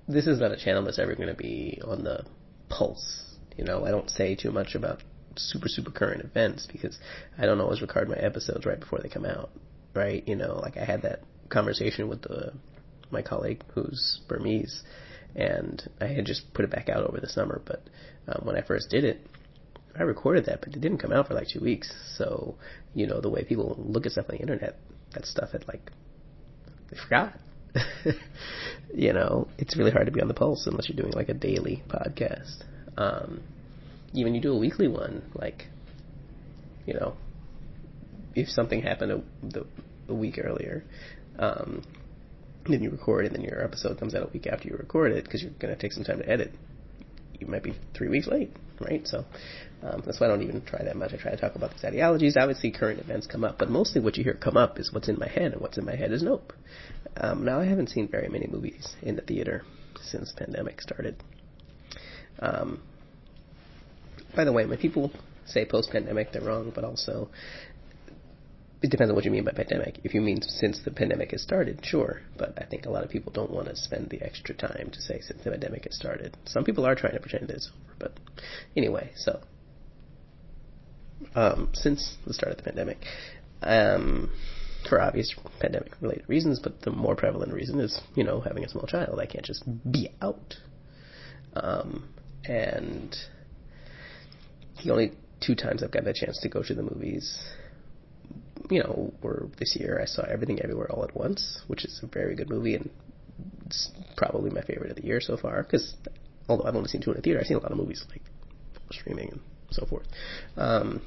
this 0.08 0.28
is 0.28 0.40
not 0.40 0.52
a 0.52 0.58
channel 0.58 0.84
that's 0.84 1.00
ever 1.00 1.16
going 1.16 1.30
to 1.30 1.36
be 1.36 1.82
on 1.84 2.04
the 2.04 2.26
pulse. 2.70 3.36
You 3.58 3.64
know, 3.64 3.86
I 3.86 3.92
don't 3.92 4.10
say 4.10 4.36
too 4.36 4.52
much 4.52 4.76
about 4.76 5.02
super 5.38 5.68
super 5.68 5.92
current 5.92 6.24
events 6.24 6.68
because 6.72 6.98
I 7.38 7.46
don't 7.46 7.60
always 7.60 7.82
record 7.82 8.10
my 8.10 8.16
episodes 8.16 8.66
right 8.66 8.80
before 8.80 9.00
they 9.02 9.10
come 9.10 9.26
out, 9.26 9.50
right? 9.94 10.28
You 10.28 10.36
know, 10.36 10.60
like 10.62 10.78
I 10.78 10.86
had 10.86 11.04
that 11.04 11.22
conversation 11.50 12.08
with 12.08 12.22
the 12.22 12.54
my 13.12 13.22
colleague 13.22 13.64
who's 13.74 14.22
Burmese, 14.28 14.84
and 15.36 15.88
I 16.02 16.08
had 16.08 16.26
just 16.26 16.54
put 16.54 16.66
it 16.66 16.72
back 16.72 16.90
out 16.90 17.06
over 17.06 17.20
the 17.20 17.30
summer. 17.30 17.62
But 17.66 17.84
um, 18.28 18.46
when 18.46 18.56
I 18.56 18.62
first 18.62 18.90
did 18.90 19.04
it, 19.04 19.26
I 19.98 20.04
recorded 20.04 20.46
that, 20.46 20.62
but 20.62 20.74
it 20.74 20.82
didn't 20.82 20.98
come 20.98 21.12
out 21.12 21.28
for 21.28 21.34
like 21.34 21.48
two 21.48 21.62
weeks. 21.62 21.92
So, 22.18 22.56
you 22.94 23.08
know, 23.08 23.22
the 23.22 23.30
way 23.30 23.44
people 23.44 23.76
look 23.80 24.06
at 24.06 24.12
stuff 24.12 24.26
on 24.30 24.36
the 24.36 24.42
internet, 24.42 24.78
that 25.14 25.26
stuff 25.26 25.52
had 25.52 25.68
like, 25.68 25.92
they 26.92 26.98
forgot. 26.98 27.34
you 28.94 29.14
know, 29.14 29.48
it's 29.58 29.78
really 29.78 29.92
hard 29.92 30.06
to 30.06 30.12
be 30.12 30.22
on 30.22 30.28
the 30.28 30.34
pulse 30.34 30.68
unless 30.68 30.90
you're 30.90 30.98
doing 30.98 31.14
like 31.14 31.30
a 31.30 31.34
daily 31.34 31.84
podcast. 31.88 32.64
Um, 32.98 33.42
even 34.14 34.36
you 34.36 34.42
do 34.42 34.54
a 34.54 34.58
weekly 34.58 34.88
one, 34.88 35.24
like, 35.34 35.68
you 36.86 36.94
know, 36.94 37.16
if 38.34 38.50
something 38.50 38.82
happened 38.82 39.12
a, 39.12 39.24
the, 39.44 39.66
a 40.10 40.14
week 40.14 40.40
earlier, 40.42 40.84
um, 41.40 41.84
then 42.68 42.82
you 42.82 42.90
record 42.90 43.26
it, 43.26 43.34
and 43.34 43.38
then 43.38 43.44
your 43.44 43.64
episode 43.64 44.00
comes 44.00 44.16
out 44.16 44.24
a 44.24 44.32
week 44.32 44.48
after 44.48 44.68
you 44.68 44.76
record 44.78 45.12
it 45.12 45.24
because 45.24 45.42
you're 45.42 45.52
going 45.52 45.74
to 45.74 45.80
take 45.80 45.92
some 45.92 46.04
time 46.04 46.20
to 46.20 46.30
edit. 46.30 46.52
You 47.40 47.48
might 47.48 47.64
be 47.64 47.74
three 47.94 48.10
weeks 48.10 48.28
late, 48.28 48.52
right? 48.80 49.08
So 49.08 49.26
um, 49.84 50.04
that's 50.06 50.20
why 50.20 50.28
I 50.28 50.30
don't 50.30 50.42
even 50.42 50.62
try 50.62 50.84
that 50.84 50.96
much. 50.96 51.14
I 51.14 51.18
try 51.18 51.32
to 51.32 51.38
talk 51.38 51.56
about 51.56 51.72
these 51.72 51.84
ideologies. 51.84 52.38
Obviously, 52.38 52.72
current 52.72 53.00
events 53.00 53.28
come 53.28 53.44
up, 53.44 53.58
but 53.58 53.70
mostly 53.70 54.02
what 54.02 54.18
you 54.18 54.24
hear 54.24 54.34
come 54.34 54.58
up 54.58 54.80
is 54.80 54.92
what's 54.92 55.10
in 55.10 55.18
my 55.20 55.28
head, 55.28 55.54
and 55.54 55.62
what's 55.62 55.78
in 55.78 55.86
my 55.86 55.96
head 55.96 56.12
is 56.12 56.24
Nope. 56.24 56.54
Um, 57.18 57.46
now, 57.46 57.60
I 57.60 57.66
haven't 57.66 57.90
seen 57.90 58.08
very 58.08 58.28
many 58.28 58.48
movies 58.48 58.96
in 59.02 59.16
the 59.16 59.22
theater 59.22 59.64
since 60.02 60.34
pandemic 60.34 60.82
started. 60.82 61.16
Um, 62.40 62.82
by 64.36 64.44
the 64.44 64.52
way, 64.52 64.66
when 64.66 64.78
people 64.78 65.12
say 65.46 65.66
post-pandemic, 65.66 66.32
they're 66.32 66.42
wrong, 66.42 66.72
but 66.74 66.84
also 66.84 67.30
it 68.82 68.92
depends 68.92 69.10
on 69.10 69.16
what 69.16 69.26
you 69.26 69.32
mean 69.32 69.46
by 69.46 69.52
pandemic. 69.52 70.00
If 70.04 70.14
you 70.14 70.22
mean 70.22 70.42
since 70.42 70.80
the 70.84 70.92
pandemic 70.92 71.32
has 71.32 71.42
started, 71.42 71.84
sure, 71.84 72.22
but 72.38 72.54
I 72.62 72.66
think 72.66 72.86
a 72.86 72.90
lot 72.90 73.04
of 73.04 73.10
people 73.10 73.32
don't 73.32 73.52
want 73.52 73.68
to 73.68 73.76
spend 73.76 74.10
the 74.10 74.22
extra 74.22 74.54
time 74.54 74.90
to 74.92 75.02
say 75.02 75.22
since 75.22 75.44
the 75.44 75.52
pandemic 75.52 75.86
has 75.86 75.96
started. 75.96 76.38
Some 76.46 76.64
people 76.64 76.86
are 76.86 76.96
trying 76.96 77.14
to 77.14 77.20
pretend 77.20 77.50
it's 77.50 77.72
over, 77.74 77.96
but 78.00 78.20
anyway, 78.76 79.12
so 79.16 79.40
um, 81.36 81.70
since 81.74 82.18
the 82.28 82.34
start 82.34 82.52
of 82.52 82.58
the 82.58 82.64
pandemic, 82.64 82.98
um, 83.62 84.32
for 84.88 85.02
obvious 85.02 85.34
pandemic-related 85.60 86.26
reasons, 86.28 86.60
but 86.60 86.82
the 86.82 86.92
more 86.92 87.16
prevalent 87.16 87.54
reason 87.54 87.80
is, 87.80 88.00
you 88.16 88.24
know, 88.24 88.40
having 88.42 88.64
a 88.64 88.70
small 88.70 88.86
child. 88.86 89.20
I 89.20 89.26
can't 89.26 89.46
just 89.46 89.64
be 89.92 90.10
out. 90.22 90.56
Um, 91.56 92.10
and 92.44 93.16
the 94.84 94.92
only 94.92 95.14
two 95.42 95.56
times 95.56 95.82
I've 95.82 95.92
gotten 95.92 96.10
a 96.10 96.14
chance 96.14 96.40
to 96.42 96.50
go 96.50 96.62
to 96.62 96.74
the 96.74 96.84
movies, 96.84 97.40
you 98.70 98.84
know, 98.84 99.14
were 99.22 99.48
this 99.60 99.76
year. 99.76 100.00
I 100.02 100.06
saw 100.06 100.24
Everything 100.24 100.62
Everywhere 100.62 100.92
All 100.92 101.04
at 101.04 101.16
Once, 101.16 101.62
which 101.68 101.86
is 101.86 102.00
a 102.04 102.08
very 102.08 102.36
good 102.36 102.50
movie 102.50 102.76
and 102.76 102.90
it's 103.66 103.92
probably 104.16 104.50
my 104.50 104.62
favorite 104.62 104.92
of 104.92 104.98
the 104.98 105.06
year 105.06 105.20
so 105.22 105.38
far. 105.38 105.64
Because 105.64 105.96
although 106.48 106.66
I've 106.66 106.76
only 106.76 106.90
seen 106.90 107.02
two 107.02 107.12
in 107.12 107.18
a 107.18 107.22
theater, 107.22 107.40
I've 107.40 107.48
seen 107.48 107.58
a 107.58 107.62
lot 107.62 107.72
of 107.72 107.78
movies 107.78 108.06
like 108.10 108.22
streaming 108.92 109.30
and 109.30 109.40
so 109.72 109.86
forth. 109.86 110.06
Um, 110.58 111.02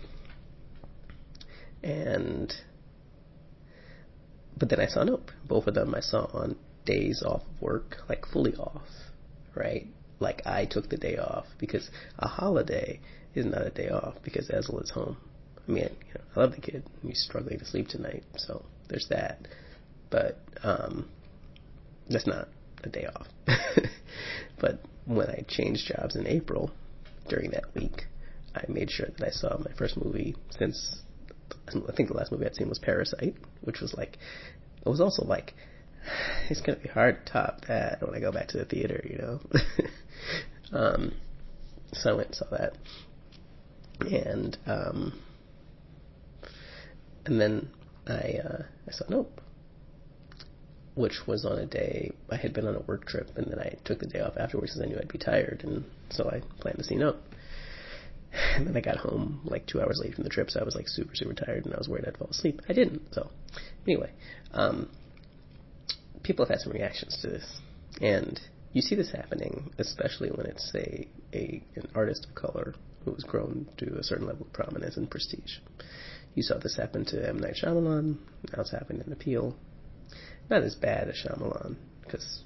and 1.83 2.53
but 4.59 4.69
then 4.69 4.81
I 4.81 4.87
saw 4.87 5.05
Nope. 5.05 5.31
Both 5.47 5.69
of 5.69 5.75
them 5.75 5.95
I 5.95 6.01
saw 6.01 6.25
on 6.33 6.57
days 6.85 7.23
off 7.25 7.43
work, 7.61 7.99
like 8.09 8.27
fully 8.27 8.55
off, 8.55 8.89
right? 9.55 9.87
Like 10.21 10.43
I 10.47 10.65
took 10.65 10.89
the 10.89 10.97
day 10.97 11.17
off 11.17 11.47
because 11.59 11.91
a 12.19 12.27
holiday 12.27 13.01
is 13.35 13.47
not 13.47 13.67
a 13.67 13.71
day 13.71 13.89
off 13.89 14.15
because 14.25 14.49
Ezel 14.49 14.83
is 14.83 14.91
home. 14.91 15.17
I 15.69 15.71
mean, 15.71 15.85
you 15.85 16.15
know, 16.15 16.21
I 16.35 16.41
love 16.41 16.55
the 16.55 16.61
kid. 16.61 16.85
He's 17.03 17.23
struggling 17.23 17.59
to 17.59 17.65
sleep 17.65 17.89
tonight, 17.89 18.25
so 18.37 18.65
there's 18.89 19.07
that. 19.11 19.47
But 20.11 20.41
um, 20.63 21.09
that's 22.09 22.27
not 22.27 22.49
a 22.85 22.89
day 22.89 23.07
off. 23.07 23.27
but 24.61 24.81
when 25.05 25.29
I 25.29 25.45
changed 25.47 25.93
jobs 25.95 26.17
in 26.17 26.27
April, 26.27 26.71
during 27.29 27.51
that 27.51 27.75
week, 27.75 28.07
I 28.55 28.65
made 28.69 28.91
sure 28.91 29.09
that 29.19 29.27
I 29.27 29.31
saw 29.31 29.59
my 29.59 29.73
first 29.77 29.97
movie 29.97 30.35
since 30.59 31.03
I 31.69 31.93
think 31.93 32.09
the 32.09 32.15
last 32.15 32.33
movie 32.33 32.47
I'd 32.47 32.55
seen 32.55 32.69
was 32.69 32.79
Parasite, 32.79 33.37
which 33.63 33.81
was 33.81 33.95
like 33.95 34.19
it 34.85 34.89
was 34.89 35.01
also 35.01 35.25
like 35.25 35.55
it's 36.51 36.61
gonna 36.61 36.79
be 36.79 36.89
hard 36.89 37.27
to 37.27 37.33
top 37.33 37.67
that 37.67 38.01
when 38.03 38.15
I 38.15 38.21
go 38.21 38.33
back 38.33 38.49
to 38.49 38.59
the 38.59 38.65
theater, 38.65 39.05
you 39.09 39.19
know. 39.19 39.41
um, 40.79 41.13
so 41.93 42.11
I 42.11 42.13
went 42.15 42.29
and 42.29 42.37
saw 42.37 42.47
that, 42.51 42.77
and 44.01 44.57
um, 44.67 45.21
and 47.27 47.41
then 47.41 47.71
I 48.07 48.41
uh, 48.45 48.63
I 48.87 48.91
saw 48.91 49.05
Nope, 49.09 49.41
which 50.95 51.27
was 51.27 51.45
on 51.45 51.59
a 51.59 51.67
day 51.67 52.13
I 52.31 52.37
had 52.37 52.53
been 52.53 52.67
on 52.67 52.77
a 52.77 52.81
work 52.81 53.07
trip, 53.07 53.31
and 53.37 53.47
then 53.51 53.59
I 53.59 53.77
took 53.85 54.01
the 54.01 54.07
day 54.07 54.21
off 54.21 54.37
afterwards 54.37 54.73
because 54.73 54.83
I 54.83 54.87
knew 54.87 54.99
I'd 54.99 55.09
be 55.09 55.19
tired, 55.19 55.63
and 55.65 55.85
so 56.11 56.29
I 56.29 56.41
planned 56.61 56.79
to 56.79 56.85
see 56.85 56.97
Nope. 56.97 57.23
And 58.57 58.67
then 58.67 58.77
I 58.77 58.81
got 58.81 58.97
home 58.99 59.41
like 59.45 59.67
two 59.67 59.81
hours 59.81 60.01
late 60.03 60.15
from 60.15 60.25
the 60.25 60.31
trip, 60.31 60.51
so 60.51 60.61
I 60.61 60.65
was 60.65 60.75
like 60.75 60.89
super, 60.89 61.15
super 61.15 61.33
tired, 61.33 61.65
and 61.65 61.75
I 61.75 61.79
was 61.79 61.89
worried 61.89 62.05
I'd 62.07 62.17
fall 62.19 62.29
asleep. 62.29 62.61
I 62.69 62.73
didn't. 62.73 63.03
So, 63.13 63.31
anyway, 63.87 64.11
um, 64.53 64.91
people 66.23 66.45
have 66.45 66.51
had 66.51 66.61
some 66.61 66.73
reactions 66.73 67.19
to 67.23 67.29
this, 67.29 67.61
and 68.03 68.39
you 68.73 68.83
see 68.83 68.95
this 68.95 69.11
happening, 69.11 69.73
especially 69.79 70.31
when 70.31 70.47
it's 70.47 70.73
a, 70.75 71.09
a 71.33 71.63
an 71.75 71.89
artist 71.95 72.27
of 72.29 72.35
color 72.35 72.75
who 73.05 73.15
has 73.15 73.25
grown 73.25 73.69
to 73.79 73.99
a 73.99 74.03
certain 74.03 74.27
level 74.27 74.47
of 74.47 74.53
prominence 74.53 74.97
and 74.97 75.11
prestige. 75.11 75.59
You 76.35 76.43
saw 76.43 76.59
this 76.59 76.77
happen 76.77 77.05
to 77.07 77.29
M 77.29 77.39
Night 77.39 77.57
Shyamalan. 77.63 78.17
Now 78.53 78.61
it's 78.61 78.71
happening 78.71 79.03
in 79.07 79.13
Appeal. 79.13 79.57
Not 80.51 80.63
as 80.63 80.75
bad 80.75 81.09
as 81.09 81.17
Shyamalan, 81.17 81.77
because 82.03 82.43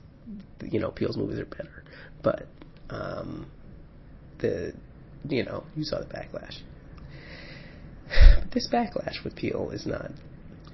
you 0.62 0.80
know 0.80 0.90
Peele's 0.90 1.16
movies 1.16 1.38
are 1.38 1.44
better, 1.44 1.85
but 2.23 2.47
um, 2.90 3.50
the 4.38 4.73
you 5.28 5.44
know 5.44 5.64
you 5.76 5.85
saw 5.85 5.99
the 5.99 6.06
backlash. 6.06 6.59
But 8.09 8.50
this 8.52 8.68
backlash 8.73 9.25
with 9.25 9.37
Peele 9.37 9.71
is 9.71 9.87
not 9.87 10.11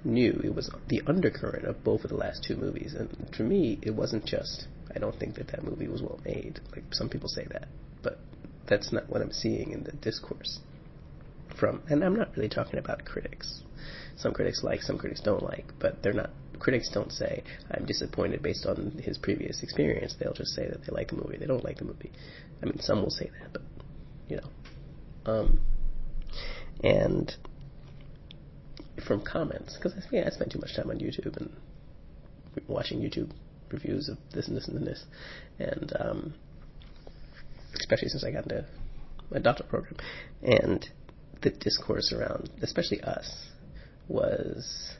new. 0.04 0.40
It 0.44 0.54
was 0.54 0.70
the 0.88 1.02
undercurrent 1.06 1.66
of 1.66 1.84
both 1.84 2.04
of 2.04 2.10
the 2.10 2.16
last 2.16 2.44
two 2.46 2.56
movies, 2.56 2.94
and 2.94 3.32
to 3.34 3.42
me, 3.42 3.78
it 3.82 3.94
wasn't 3.94 4.24
just. 4.24 4.66
I 4.94 4.98
don't 4.98 5.18
think 5.18 5.34
that 5.36 5.48
that 5.48 5.62
movie 5.62 5.86
was 5.86 6.02
well 6.02 6.18
made. 6.24 6.60
Like 6.72 6.84
some 6.92 7.08
people 7.08 7.28
say 7.28 7.46
that, 7.50 7.68
but 8.02 8.18
that's 8.68 8.92
not 8.92 9.08
what 9.08 9.22
I'm 9.22 9.32
seeing 9.32 9.72
in 9.72 9.84
the 9.84 9.92
discourse 9.92 10.60
from. 11.58 11.82
And 11.88 12.04
I'm 12.04 12.16
not 12.16 12.36
really 12.36 12.48
talking 12.48 12.78
about 12.78 13.04
critics. 13.04 13.62
Some 14.16 14.32
critics 14.32 14.62
like, 14.62 14.82
some 14.82 14.98
critics 14.98 15.20
don't 15.20 15.42
like, 15.42 15.66
but 15.78 16.02
they're 16.02 16.12
not. 16.12 16.30
Critics 16.58 16.90
don't 16.92 17.12
say 17.12 17.44
I'm 17.70 17.86
disappointed 17.86 18.42
based 18.42 18.66
on 18.66 19.00
his 19.02 19.16
previous 19.16 19.62
experience. 19.62 20.16
They'll 20.18 20.32
just 20.32 20.54
say 20.54 20.66
that 20.68 20.80
they 20.84 20.92
like 20.92 21.10
the 21.10 21.16
movie. 21.16 21.36
They 21.36 21.46
don't 21.46 21.64
like 21.64 21.78
the 21.78 21.84
movie. 21.84 22.10
I 22.60 22.66
mean, 22.66 22.80
some 22.80 23.00
will 23.00 23.10
say 23.10 23.30
that, 23.40 23.52
but 23.52 23.62
you 24.28 24.36
know. 24.36 25.32
Um, 25.32 25.60
and 26.82 27.32
from 29.06 29.22
comments 29.22 29.76
because 29.76 29.92
I, 29.92 30.00
yeah, 30.10 30.24
I 30.26 30.30
spent 30.30 30.52
too 30.52 30.58
much 30.58 30.74
time 30.74 30.90
on 30.90 30.98
YouTube 30.98 31.36
and 31.36 31.54
watching 32.66 33.00
YouTube 33.00 33.30
reviews 33.70 34.08
of 34.08 34.18
this 34.34 34.48
and 34.48 34.56
this 34.56 34.66
and 34.66 34.86
this, 34.86 35.04
and 35.60 35.92
um, 36.00 36.34
especially 37.74 38.08
since 38.08 38.24
I 38.24 38.30
got 38.32 38.44
into 38.44 38.66
my 39.30 39.38
doctoral 39.38 39.68
program, 39.68 39.96
and 40.42 40.88
the 41.42 41.50
discourse 41.50 42.12
around, 42.12 42.50
especially 42.62 43.00
us, 43.02 43.48
was, 44.08 44.96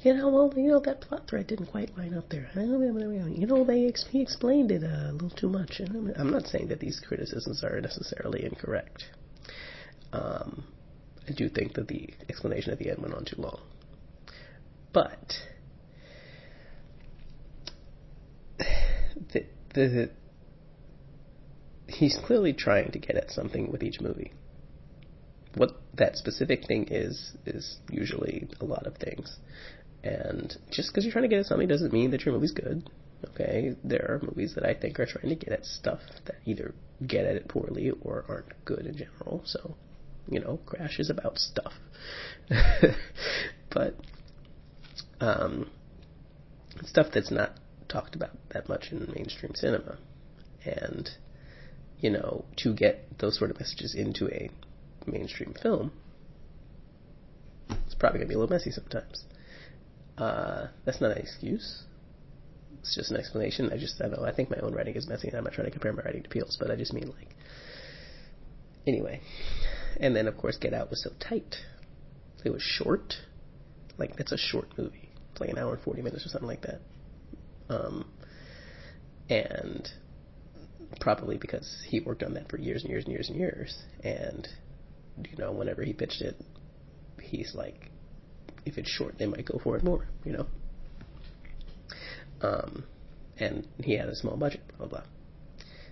you 0.00 0.14
know, 0.14 0.28
well, 0.28 0.52
you 0.56 0.68
know, 0.68 0.80
that 0.80 1.00
plot 1.02 1.28
thread 1.28 1.46
didn't 1.46 1.66
quite 1.66 1.96
line 1.96 2.14
up 2.14 2.28
there. 2.30 2.50
You 2.54 3.46
know, 3.46 3.64
they 3.64 3.86
ex- 3.86 4.06
he 4.10 4.20
explained 4.20 4.70
it 4.72 4.82
a 4.82 5.12
little 5.12 5.30
too 5.30 5.48
much. 5.48 5.78
And 5.78 6.12
I'm 6.16 6.30
not 6.30 6.46
saying 6.46 6.68
that 6.68 6.80
these 6.80 7.00
criticisms 7.06 7.62
are 7.62 7.80
necessarily 7.80 8.44
incorrect. 8.44 9.04
Um, 10.12 10.64
I 11.28 11.32
do 11.32 11.48
think 11.48 11.74
that 11.74 11.88
the 11.88 12.10
explanation 12.28 12.72
at 12.72 12.78
the 12.78 12.90
end 12.90 12.98
went 13.00 13.14
on 13.14 13.24
too 13.24 13.40
long. 13.40 13.60
But 14.92 15.34
the, 19.32 19.46
the 19.74 20.10
he's 21.92 22.18
clearly 22.24 22.52
trying 22.52 22.92
to 22.92 22.98
get 22.98 23.16
at 23.16 23.30
something 23.30 23.70
with 23.70 23.82
each 23.82 24.00
movie. 24.00 24.32
What 25.54 25.72
that 25.94 26.16
specific 26.16 26.66
thing 26.66 26.88
is 26.90 27.32
is 27.44 27.78
usually 27.90 28.48
a 28.60 28.64
lot 28.64 28.86
of 28.86 28.96
things. 28.96 29.36
And 30.02 30.56
just 30.70 30.90
because 30.90 31.04
you're 31.04 31.12
trying 31.12 31.24
to 31.24 31.28
get 31.28 31.40
at 31.40 31.46
something 31.46 31.68
doesn't 31.68 31.92
mean 31.92 32.10
that 32.10 32.24
your 32.24 32.34
movie's 32.34 32.52
good. 32.52 32.90
Okay, 33.30 33.76
there 33.84 34.04
are 34.08 34.20
movies 34.26 34.54
that 34.56 34.66
I 34.66 34.74
think 34.74 34.98
are 34.98 35.06
trying 35.06 35.28
to 35.28 35.36
get 35.36 35.52
at 35.52 35.64
stuff 35.64 36.00
that 36.24 36.36
either 36.44 36.74
get 37.06 37.24
at 37.24 37.36
it 37.36 37.48
poorly 37.48 37.92
or 38.02 38.24
aren't 38.28 38.64
good 38.64 38.86
in 38.86 38.96
general. 38.96 39.42
So 39.44 39.76
you 40.28 40.40
know, 40.40 40.58
Crash 40.66 40.98
is 40.98 41.10
about 41.10 41.38
stuff. 41.38 41.72
but 43.70 43.96
um, 45.20 45.70
stuff 46.82 47.08
that's 47.12 47.30
not 47.30 47.52
talked 47.88 48.14
about 48.14 48.30
that 48.50 48.68
much 48.68 48.88
in 48.90 49.12
mainstream 49.14 49.54
cinema. 49.54 49.98
And, 50.64 51.10
you 52.02 52.10
know, 52.10 52.44
to 52.56 52.74
get 52.74 53.18
those 53.20 53.38
sort 53.38 53.50
of 53.50 53.58
messages 53.58 53.94
into 53.94 54.26
a 54.26 54.50
mainstream 55.06 55.54
film, 55.62 55.92
it's 57.86 57.94
probably 57.94 58.18
going 58.18 58.28
to 58.28 58.28
be 58.28 58.34
a 58.34 58.38
little 58.38 58.52
messy 58.52 58.72
sometimes. 58.72 59.24
Uh, 60.18 60.66
that's 60.84 61.00
not 61.00 61.12
an 61.12 61.18
excuse. 61.18 61.84
It's 62.80 62.96
just 62.96 63.12
an 63.12 63.16
explanation. 63.16 63.70
I 63.72 63.78
just, 63.78 64.02
I 64.02 64.08
know, 64.08 64.24
I 64.24 64.34
think 64.34 64.50
my 64.50 64.58
own 64.58 64.74
writing 64.74 64.96
is 64.96 65.08
messy, 65.08 65.28
and 65.28 65.36
I'm 65.36 65.44
not 65.44 65.52
trying 65.52 65.66
to 65.66 65.70
compare 65.70 65.92
my 65.92 66.02
writing 66.02 66.24
to 66.24 66.28
Peele's, 66.28 66.56
but 66.58 66.72
I 66.72 66.76
just 66.76 66.92
mean, 66.92 67.06
like, 67.06 67.36
anyway. 68.84 69.20
And 70.00 70.16
then, 70.16 70.26
of 70.26 70.36
course, 70.36 70.56
Get 70.56 70.74
Out 70.74 70.90
was 70.90 71.04
so 71.04 71.10
tight. 71.20 71.54
It 72.44 72.50
was 72.50 72.62
short. 72.62 73.14
Like, 73.96 74.18
it's 74.18 74.32
a 74.32 74.36
short 74.36 74.76
movie. 74.76 75.10
It's 75.30 75.40
like 75.40 75.50
an 75.50 75.58
hour 75.58 75.74
and 75.74 75.82
40 75.82 76.02
minutes 76.02 76.26
or 76.26 76.30
something 76.30 76.48
like 76.48 76.62
that. 76.62 76.80
Um, 77.68 78.10
and 79.30 79.88
probably 81.00 81.36
because 81.36 81.82
he 81.88 82.00
worked 82.00 82.22
on 82.22 82.34
that 82.34 82.48
for 82.48 82.58
years 82.58 82.82
and 82.82 82.90
years 82.90 83.04
and 83.04 83.12
years 83.12 83.28
and 83.28 83.38
years. 83.38 83.82
And, 84.02 84.48
you 85.30 85.36
know, 85.36 85.52
whenever 85.52 85.82
he 85.82 85.92
pitched 85.92 86.22
it, 86.22 86.36
he's 87.20 87.54
like, 87.54 87.90
if 88.64 88.78
it's 88.78 88.88
short, 88.88 89.18
they 89.18 89.26
might 89.26 89.44
go 89.44 89.60
for 89.62 89.76
it 89.76 89.84
more, 89.84 90.06
you 90.24 90.32
know? 90.32 90.46
Um, 92.40 92.84
and 93.38 93.66
he 93.82 93.96
had 93.96 94.08
a 94.08 94.16
small 94.16 94.36
budget, 94.36 94.62
blah, 94.78 94.86
blah. 94.86 95.02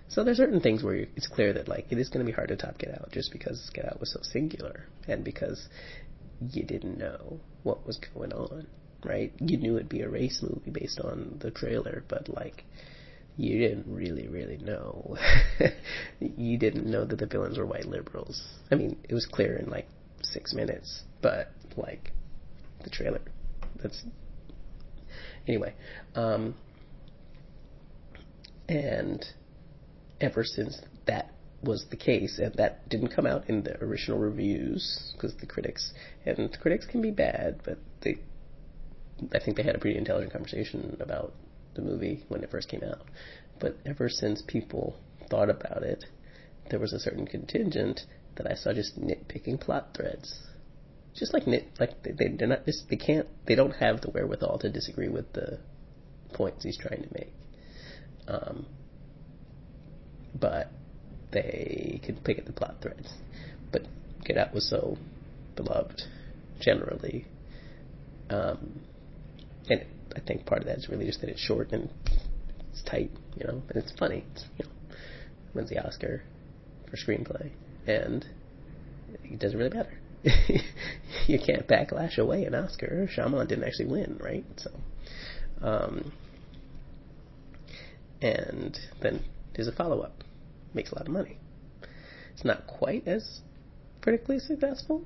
So 0.09 0.25
there's 0.25 0.37
certain 0.37 0.59
things 0.59 0.83
where 0.83 0.95
it's 0.95 1.27
clear 1.27 1.53
that 1.53 1.69
like 1.69 1.87
it 1.89 1.97
is 1.97 2.09
going 2.09 2.25
to 2.25 2.29
be 2.29 2.35
hard 2.35 2.49
to 2.49 2.57
top 2.57 2.77
Get 2.77 2.91
Out 2.91 3.11
just 3.11 3.31
because 3.31 3.69
Get 3.73 3.85
Out 3.85 3.99
was 4.01 4.11
so 4.11 4.19
singular 4.21 4.85
and 5.07 5.23
because 5.23 5.69
you 6.49 6.63
didn't 6.63 6.97
know 6.97 7.39
what 7.63 7.87
was 7.87 7.97
going 8.13 8.33
on, 8.33 8.67
right? 9.05 9.31
You 9.39 9.57
knew 9.57 9.77
it'd 9.77 9.87
be 9.87 10.01
a 10.01 10.09
race 10.09 10.41
movie 10.41 10.71
based 10.71 10.99
on 10.99 11.37
the 11.39 11.49
trailer, 11.49 12.03
but 12.09 12.27
like 12.27 12.65
you 13.41 13.57
didn't 13.57 13.91
really, 13.91 14.27
really 14.27 14.57
know. 14.57 15.17
you 16.19 16.59
didn't 16.59 16.85
know 16.85 17.05
that 17.05 17.17
the 17.17 17.25
villains 17.25 17.57
were 17.57 17.65
white 17.65 17.85
liberals. 17.87 18.39
I 18.69 18.75
mean, 18.75 18.97
it 19.09 19.15
was 19.15 19.25
clear 19.25 19.57
in 19.57 19.67
like 19.67 19.87
six 20.21 20.53
minutes, 20.53 21.01
but 21.23 21.51
like 21.75 22.11
the 22.83 22.91
trailer, 22.91 23.21
that's 23.81 24.03
anyway. 25.47 25.73
Um, 26.13 26.53
and 28.69 29.25
ever 30.21 30.43
since 30.43 30.79
that 31.07 31.33
was 31.63 31.87
the 31.89 31.97
case, 31.97 32.37
and 32.37 32.53
that 32.55 32.87
didn't 32.89 33.09
come 33.09 33.25
out 33.25 33.49
in 33.49 33.63
the 33.63 33.75
original 33.83 34.19
reviews 34.19 35.13
because 35.15 35.35
the 35.37 35.47
critics 35.47 35.93
and 36.27 36.51
the 36.51 36.57
critics 36.59 36.85
can 36.85 37.01
be 37.01 37.09
bad, 37.09 37.61
but 37.65 37.79
they, 38.01 38.17
I 39.33 39.39
think 39.43 39.57
they 39.57 39.63
had 39.63 39.75
a 39.75 39.79
pretty 39.79 39.97
intelligent 39.97 40.31
conversation 40.31 40.95
about 40.99 41.33
the 41.75 41.81
movie 41.81 42.23
when 42.27 42.43
it 42.43 42.51
first 42.51 42.69
came 42.69 42.83
out. 42.83 43.05
But 43.59 43.77
ever 43.85 44.09
since 44.09 44.41
people 44.45 44.95
thought 45.29 45.49
about 45.49 45.83
it, 45.83 46.05
there 46.69 46.79
was 46.79 46.93
a 46.93 46.99
certain 46.99 47.25
contingent 47.25 48.01
that 48.35 48.49
I 48.49 48.55
saw 48.55 48.73
just 48.73 48.99
nitpicking 48.99 49.59
plot 49.59 49.89
threads, 49.95 50.41
just 51.13 51.33
like 51.33 51.47
nit, 51.47 51.67
like 51.79 52.01
they, 52.03 52.11
they're 52.37 52.47
not 52.47 52.65
just 52.65 52.89
they 52.89 52.95
can't 52.95 53.27
they 53.45 53.55
don't 53.55 53.73
have 53.73 54.01
the 54.01 54.09
wherewithal 54.09 54.59
to 54.59 54.69
disagree 54.71 55.09
with 55.09 55.33
the 55.33 55.59
points 56.33 56.63
he's 56.63 56.77
trying 56.77 57.03
to 57.03 57.09
make. 57.13 57.33
Um, 58.27 58.65
but 60.39 60.71
they 61.31 61.99
could 62.05 62.23
pick 62.23 62.39
at 62.39 62.45
the 62.45 62.53
plot 62.53 62.75
threads. 62.81 63.13
But 63.71 63.83
Get 64.23 64.37
Out 64.37 64.53
was 64.53 64.69
so 64.69 64.97
beloved 65.55 66.01
generally, 66.59 67.25
um, 68.29 68.81
and 69.69 69.85
I 70.15 70.19
think 70.19 70.45
part 70.45 70.61
of 70.61 70.67
that 70.67 70.77
is 70.77 70.89
really 70.89 71.05
just 71.05 71.21
that 71.21 71.29
it's 71.29 71.39
short 71.39 71.71
and 71.71 71.89
it's 72.71 72.81
tight, 72.83 73.11
you 73.35 73.45
know, 73.45 73.61
and 73.69 73.83
it's 73.83 73.91
funny. 73.97 74.23
It's, 74.33 74.45
you 74.57 74.65
know, 74.65 74.71
wins 75.53 75.69
the 75.69 75.85
Oscar 75.85 76.23
for 76.89 76.97
screenplay, 76.97 77.51
and 77.87 78.25
it 79.23 79.39
doesn't 79.39 79.57
really 79.57 79.75
matter. 79.75 79.97
you 81.27 81.39
can't 81.39 81.67
backlash 81.67 82.17
away 82.17 82.45
an 82.45 82.53
Oscar. 82.53 83.09
Shyamalan 83.15 83.47
didn't 83.47 83.63
actually 83.63 83.87
win, 83.87 84.19
right? 84.21 84.45
So, 84.57 84.69
um, 85.61 86.11
and 88.21 88.77
then 89.01 89.23
there's 89.55 89.67
a 89.67 89.71
follow 89.71 90.01
up. 90.01 90.23
Makes 90.73 90.91
a 90.91 90.95
lot 90.95 91.07
of 91.07 91.13
money. 91.13 91.37
It's 92.33 92.45
not 92.45 92.67
quite 92.67 93.07
as 93.07 93.41
critically 94.01 94.39
successful, 94.39 95.03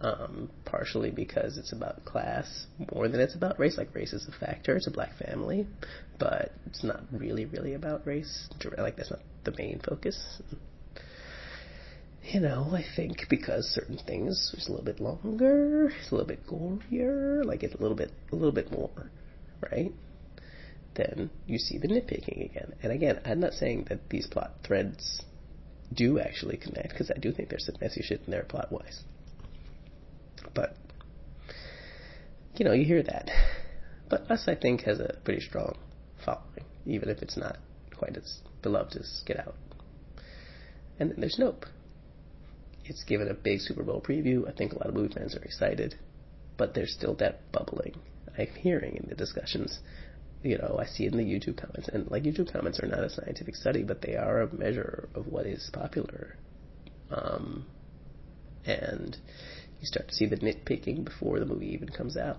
um, 0.00 0.50
partially 0.64 1.10
because 1.10 1.58
it's 1.58 1.72
about 1.72 2.04
class 2.04 2.66
more 2.92 3.08
than 3.08 3.20
it's 3.20 3.34
about 3.34 3.58
race. 3.58 3.76
Like 3.76 3.94
race 3.94 4.12
is 4.12 4.28
a 4.28 4.44
factor. 4.44 4.76
It's 4.76 4.86
a 4.86 4.90
black 4.90 5.16
family, 5.16 5.66
but 6.18 6.52
it's 6.66 6.84
not 6.84 7.02
really, 7.12 7.46
really 7.46 7.74
about 7.74 8.06
race. 8.06 8.48
Like 8.76 8.96
that's 8.96 9.10
not 9.10 9.20
the 9.44 9.54
main 9.56 9.80
focus. 9.80 10.40
You 12.22 12.40
know, 12.40 12.70
I 12.74 12.84
think 12.94 13.26
because 13.30 13.64
certain 13.66 13.98
things 14.06 14.52
it's 14.56 14.68
a 14.68 14.70
little 14.70 14.84
bit 14.84 15.00
longer, 15.00 15.90
it's 15.98 16.10
a 16.10 16.14
little 16.14 16.28
bit 16.28 16.46
gorier, 16.46 17.44
like 17.44 17.62
it's 17.62 17.74
a 17.74 17.80
little 17.80 17.96
bit, 17.96 18.12
a 18.32 18.36
little 18.36 18.52
bit 18.52 18.70
more, 18.70 19.10
right? 19.72 19.92
then 20.98 21.30
you 21.46 21.58
see 21.58 21.78
the 21.78 21.88
nitpicking 21.88 22.44
again. 22.44 22.74
And 22.82 22.92
again, 22.92 23.20
I'm 23.24 23.40
not 23.40 23.54
saying 23.54 23.86
that 23.88 24.10
these 24.10 24.26
plot 24.26 24.56
threads 24.66 25.22
do 25.94 26.18
actually 26.18 26.58
connect, 26.58 26.90
because 26.90 27.10
I 27.10 27.18
do 27.18 27.32
think 27.32 27.48
there's 27.48 27.64
some 27.64 27.76
messy 27.80 28.02
shit 28.02 28.22
in 28.26 28.30
there 28.32 28.42
plot 28.42 28.70
wise. 28.70 29.04
But, 30.54 30.76
you 32.56 32.64
know, 32.64 32.72
you 32.72 32.84
hear 32.84 33.02
that. 33.02 33.30
But 34.08 34.30
Us, 34.30 34.44
I 34.46 34.54
think, 34.54 34.82
has 34.82 35.00
a 35.00 35.18
pretty 35.24 35.40
strong 35.40 35.76
following, 36.24 36.64
even 36.86 37.08
if 37.08 37.22
it's 37.22 37.36
not 37.36 37.58
quite 37.96 38.16
as 38.16 38.40
beloved 38.62 38.96
as 38.96 39.22
Get 39.26 39.38
Out. 39.38 39.54
And 40.98 41.10
then 41.10 41.20
there's 41.20 41.38
Nope. 41.38 41.66
It's 42.84 43.04
given 43.04 43.28
a 43.28 43.34
big 43.34 43.60
Super 43.60 43.82
Bowl 43.82 44.00
preview. 44.00 44.48
I 44.48 44.52
think 44.52 44.72
a 44.72 44.78
lot 44.78 44.88
of 44.88 44.94
movie 44.94 45.12
fans 45.12 45.36
are 45.36 45.42
excited, 45.42 45.96
but 46.56 46.74
there's 46.74 46.92
still 46.92 47.14
that 47.16 47.52
bubbling 47.52 48.00
I'm 48.38 48.46
hearing 48.54 48.96
in 48.96 49.08
the 49.08 49.16
discussions 49.16 49.80
you 50.42 50.56
know, 50.58 50.78
I 50.80 50.86
see 50.86 51.04
it 51.04 51.12
in 51.12 51.18
the 51.18 51.24
YouTube 51.24 51.56
comments, 51.60 51.88
and 51.88 52.10
like 52.10 52.22
YouTube 52.22 52.52
comments 52.52 52.80
are 52.80 52.86
not 52.86 53.02
a 53.02 53.10
scientific 53.10 53.56
study, 53.56 53.82
but 53.82 54.02
they 54.02 54.14
are 54.14 54.42
a 54.42 54.54
measure 54.54 55.08
of 55.14 55.26
what 55.26 55.46
is 55.46 55.68
popular. 55.72 56.36
Um, 57.10 57.66
and 58.64 59.16
you 59.80 59.86
start 59.86 60.08
to 60.08 60.14
see 60.14 60.26
the 60.26 60.36
nitpicking 60.36 61.04
before 61.04 61.38
the 61.38 61.46
movie 61.46 61.72
even 61.72 61.88
comes 61.88 62.16
out. 62.16 62.38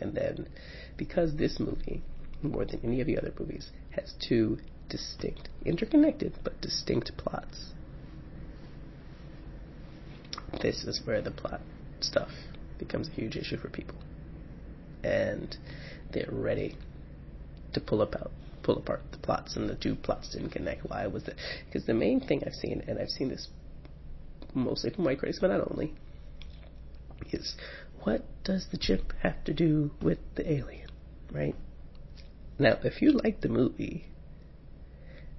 And 0.00 0.14
then, 0.14 0.48
because 0.96 1.36
this 1.36 1.60
movie, 1.60 2.02
more 2.42 2.64
than 2.64 2.80
any 2.82 3.00
of 3.00 3.06
the 3.06 3.18
other 3.18 3.32
movies, 3.38 3.70
has 3.90 4.14
two 4.20 4.58
distinct, 4.88 5.48
interconnected, 5.64 6.34
but 6.42 6.60
distinct 6.60 7.16
plots, 7.16 7.72
this 10.60 10.84
is 10.84 11.00
where 11.04 11.22
the 11.22 11.30
plot 11.30 11.60
stuff 12.00 12.30
becomes 12.78 13.08
a 13.08 13.12
huge 13.12 13.36
issue 13.36 13.56
for 13.56 13.68
people. 13.68 13.96
And 15.04 15.56
they're 16.12 16.28
ready 16.30 16.76
to 17.72 17.80
pull 17.80 18.02
apart 18.02 18.30
pull 18.62 18.78
apart 18.78 19.02
the 19.10 19.18
plots 19.18 19.56
and 19.56 19.68
the 19.68 19.74
two 19.74 19.94
plots 19.96 20.30
didn't 20.30 20.50
connect. 20.50 20.88
Why 20.88 21.06
was 21.06 21.26
it? 21.26 21.34
Because 21.66 21.86
the 21.86 21.94
main 21.94 22.20
thing 22.20 22.42
I've 22.46 22.54
seen, 22.54 22.82
and 22.86 22.98
I've 22.98 23.08
seen 23.08 23.28
this 23.28 23.48
mostly 24.54 24.90
from 24.90 25.04
white 25.04 25.18
critics, 25.18 25.38
but 25.40 25.48
not 25.48 25.68
only, 25.70 25.94
is 27.32 27.54
what 28.02 28.24
does 28.44 28.66
the 28.70 28.78
chip 28.78 29.12
have 29.22 29.44
to 29.44 29.54
do 29.54 29.92
with 30.00 30.18
the 30.34 30.50
alien, 30.50 30.90
right? 31.30 31.54
Now, 32.58 32.78
if 32.82 33.00
you 33.00 33.12
like 33.12 33.40
the 33.40 33.48
movie, 33.48 34.06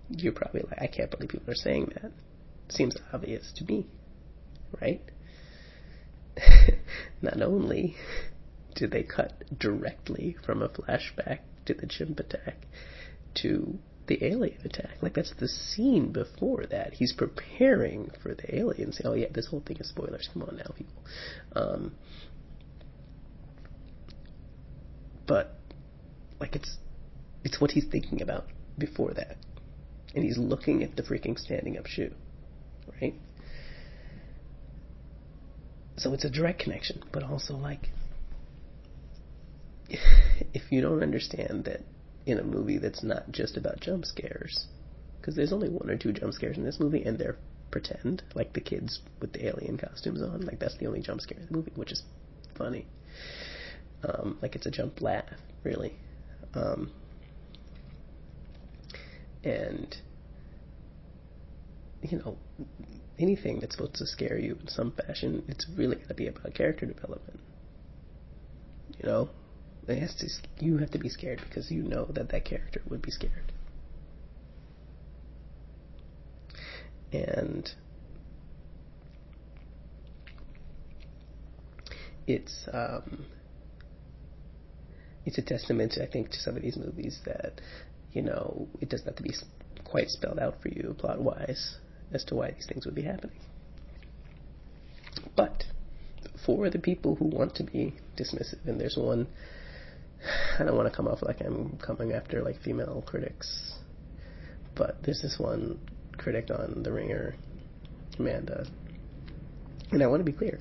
you're 0.09 0.33
probably 0.33 0.61
like, 0.61 0.81
I 0.81 0.87
can't 0.87 1.11
believe 1.11 1.29
people 1.29 1.51
are 1.51 1.55
saying 1.55 1.91
that. 2.01 2.11
Seems 2.69 2.95
obvious 3.11 3.51
to 3.57 3.65
me, 3.65 3.87
right? 4.81 5.01
Not 7.21 7.41
only 7.41 7.95
did 8.75 8.91
they 8.91 9.03
cut 9.03 9.43
directly 9.57 10.35
from 10.45 10.61
a 10.61 10.69
flashback 10.69 11.39
to 11.65 11.73
the 11.73 11.87
chimp 11.87 12.19
attack 12.19 12.67
to 13.35 13.77
the 14.07 14.23
alien 14.25 14.59
attack. 14.65 14.97
Like 15.01 15.13
that's 15.13 15.33
the 15.39 15.47
scene 15.47 16.11
before 16.11 16.65
that. 16.67 16.93
He's 16.93 17.13
preparing 17.13 18.11
for 18.21 18.33
the 18.33 18.55
aliens. 18.55 19.01
Oh 19.03 19.13
yeah, 19.13 19.27
this 19.31 19.47
whole 19.47 19.61
thing 19.61 19.77
is 19.77 19.89
spoilers. 19.89 20.29
Come 20.31 20.43
on 20.43 20.57
now, 20.57 20.73
people. 20.75 21.03
Um, 21.55 21.95
but 25.25 25.57
like 26.39 26.55
it's 26.55 26.77
it's 27.43 27.59
what 27.61 27.71
he's 27.71 27.85
thinking 27.85 28.21
about 28.21 28.45
before 28.77 29.13
that, 29.13 29.37
and 30.15 30.23
he's 30.23 30.37
looking 30.37 30.83
at 30.83 30.95
the 30.95 31.03
freaking 31.03 31.37
standing 31.37 31.77
up 31.77 31.85
shoe, 31.85 32.13
right? 33.01 33.13
So 35.95 36.13
it's 36.13 36.25
a 36.25 36.29
direct 36.29 36.59
connection, 36.59 37.03
but 37.11 37.23
also 37.23 37.55
like 37.55 37.89
if 39.89 40.71
you 40.71 40.81
don't 40.81 41.03
understand 41.03 41.65
that 41.65 41.81
in 42.25 42.39
a 42.39 42.43
movie 42.43 42.77
that's 42.77 43.03
not 43.03 43.31
just 43.31 43.57
about 43.57 43.79
jump 43.79 44.05
scares, 44.05 44.67
because 45.19 45.35
there's 45.35 45.53
only 45.53 45.69
one 45.69 45.89
or 45.89 45.97
two 45.97 46.13
jump 46.13 46.33
scares 46.33 46.57
in 46.57 46.63
this 46.63 46.79
movie, 46.79 47.03
and 47.03 47.17
they're 47.17 47.37
pretend, 47.71 48.21
like 48.35 48.53
the 48.53 48.61
kids 48.61 48.99
with 49.19 49.33
the 49.33 49.47
alien 49.47 49.77
costumes 49.77 50.21
on, 50.21 50.41
like 50.41 50.59
that's 50.59 50.77
the 50.77 50.85
only 50.85 51.01
jump 51.01 51.19
scare 51.19 51.39
in 51.39 51.47
the 51.47 51.53
movie, 51.53 51.71
which 51.75 51.91
is 51.91 52.03
funny. 52.55 52.85
Um, 54.03 54.37
like 54.41 54.55
it's 54.55 54.65
a 54.65 54.71
jump 54.71 55.01
laugh, 55.01 55.25
really. 55.63 55.93
Um, 56.53 56.91
and 59.43 59.95
you 62.03 62.19
know, 62.19 62.37
anything 63.17 63.59
that's 63.59 63.75
supposed 63.75 63.95
to 63.95 64.05
scare 64.05 64.37
you 64.37 64.57
in 64.61 64.67
some 64.67 64.91
fashion, 64.91 65.43
it's 65.47 65.65
really 65.75 65.95
got 65.95 66.09
to 66.09 66.13
be 66.13 66.27
about 66.27 66.53
character 66.53 66.85
development. 66.85 67.39
You 68.99 69.09
know, 69.09 69.29
has 69.87 70.15
to, 70.15 70.65
you 70.65 70.77
have 70.77 70.91
to 70.91 70.99
be 70.99 71.09
scared 71.09 71.41
because 71.47 71.71
you 71.71 71.83
know 71.83 72.05
that 72.05 72.29
that 72.29 72.45
character 72.45 72.81
would 72.89 73.01
be 73.01 73.11
scared. 73.11 73.51
And 77.11 77.69
it's 82.25 82.67
um, 82.71 83.25
it's 85.25 85.37
a 85.37 85.41
testament, 85.41 85.97
I 86.01 86.05
think, 86.05 86.31
to 86.31 86.39
some 86.39 86.55
of 86.55 86.61
these 86.61 86.77
movies 86.77 87.19
that 87.25 87.61
you 88.13 88.21
know 88.21 88.67
it 88.81 88.89
doesn't 88.89 89.05
have 89.05 89.15
to 89.17 89.23
be 89.23 89.33
quite 89.83 90.09
spelled 90.09 90.39
out 90.39 90.61
for 90.61 90.69
you 90.69 90.95
plot 90.97 91.21
wise 91.21 91.77
as 92.11 92.23
to 92.25 92.35
why 92.35 92.51
these 92.51 92.65
things 92.67 92.85
would 92.85 92.95
be 92.95 93.03
happening. 93.03 93.37
But 95.35 95.65
for 96.45 96.69
the 96.69 96.79
people 96.79 97.15
who 97.15 97.25
want 97.25 97.55
to 97.55 97.63
be 97.63 97.95
dismissive, 98.17 98.65
and 98.65 98.79
there's 98.79 98.97
one 98.97 99.27
I 100.59 100.63
don't 100.63 100.75
want 100.75 100.89
to 100.89 100.95
come 100.95 101.07
off 101.07 101.21
like 101.21 101.41
I'm 101.41 101.77
coming 101.77 102.13
after 102.13 102.41
like 102.41 102.61
female 102.61 103.03
critics, 103.05 103.73
but 104.75 104.97
there's 105.03 105.21
this 105.21 105.37
one 105.39 105.79
critic 106.17 106.49
on 106.51 106.83
The 106.83 106.91
Ringer, 106.91 107.35
Amanda, 108.19 108.65
and 109.91 110.01
I 110.01 110.07
want 110.07 110.21
to 110.21 110.31
be 110.31 110.37
clear. 110.37 110.59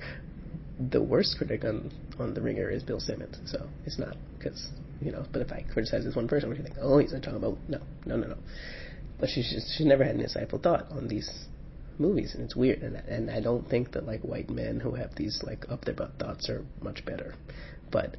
The 0.89 1.01
worst 1.01 1.37
critic 1.37 1.63
on 1.63 1.91
on 2.19 2.33
The 2.33 2.41
Ringer 2.41 2.69
is 2.69 2.83
Bill 2.83 2.99
Simmons, 2.99 3.37
so 3.45 3.67
it's 3.85 3.99
not 3.99 4.15
because 4.37 4.69
you 5.01 5.11
know. 5.11 5.25
But 5.31 5.41
if 5.41 5.51
I 5.51 5.65
criticize 5.71 6.03
this 6.03 6.15
one 6.15 6.27
person, 6.27 6.49
what 6.49 6.57
do 6.57 6.63
you 6.63 6.67
think? 6.67 6.79
Oh, 6.81 6.97
he's 6.97 7.13
not 7.13 7.23
talking 7.23 7.37
about 7.37 7.57
no, 7.67 7.79
no, 8.05 8.15
no, 8.17 8.27
no. 8.27 8.37
But 9.19 9.29
she's 9.29 9.49
just 9.49 9.77
she's 9.77 9.85
never 9.85 10.03
had 10.03 10.15
an 10.15 10.25
insightful 10.25 10.61
thought 10.61 10.91
on 10.91 11.07
these 11.07 11.29
movies, 11.99 12.33
and 12.33 12.43
it's 12.43 12.55
weird. 12.55 12.81
And 12.81 12.95
and 12.95 13.29
I 13.29 13.39
don't 13.39 13.69
think 13.69 13.91
that 13.93 14.05
like 14.05 14.21
white 14.21 14.49
men 14.49 14.79
who 14.79 14.95
have 14.95 15.15
these 15.15 15.41
like 15.43 15.65
up 15.69 15.85
their 15.85 15.93
butt 15.93 16.13
thoughts 16.19 16.49
are 16.49 16.65
much 16.81 17.05
better. 17.05 17.35
But 17.91 18.17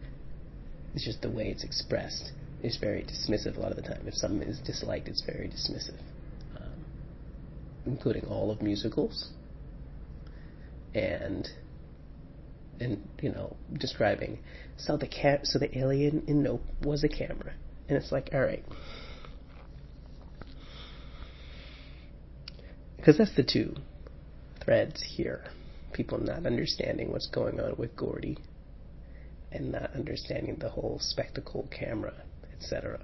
it's 0.94 1.04
just 1.04 1.22
the 1.22 1.30
way 1.30 1.48
it's 1.48 1.64
expressed 1.64 2.32
is 2.62 2.76
very 2.76 3.02
dismissive 3.02 3.56
a 3.56 3.60
lot 3.60 3.70
of 3.70 3.76
the 3.76 3.82
time. 3.82 4.02
If 4.06 4.14
something 4.14 4.48
is 4.48 4.58
disliked, 4.60 5.08
it's 5.08 5.22
very 5.22 5.48
dismissive, 5.48 6.00
um, 6.56 6.84
including 7.84 8.24
all 8.26 8.50
of 8.50 8.62
musicals 8.62 9.30
and 10.94 11.48
and 12.80 13.08
you 13.20 13.30
know 13.30 13.56
describing 13.78 14.38
so 14.76 14.96
the 14.96 15.08
so 15.42 15.58
the 15.58 15.76
alien 15.78 16.24
in 16.26 16.42
Nope 16.42 16.62
was 16.82 17.04
a 17.04 17.08
camera, 17.08 17.52
and 17.88 17.98
it's 17.98 18.12
like 18.12 18.30
all 18.32 18.40
right. 18.40 18.64
Because 22.96 23.18
that's 23.18 23.36
the 23.36 23.44
two 23.44 23.74
threads 24.64 25.02
here. 25.02 25.44
People 25.92 26.18
not 26.18 26.46
understanding 26.46 27.12
what's 27.12 27.28
going 27.28 27.60
on 27.60 27.74
with 27.76 27.94
Gordy 27.94 28.38
and 29.54 29.70
not 29.72 29.90
understanding 29.94 30.56
the 30.56 30.68
whole 30.68 30.98
spectacle, 31.00 31.66
camera, 31.70 32.12
etc. 32.60 33.00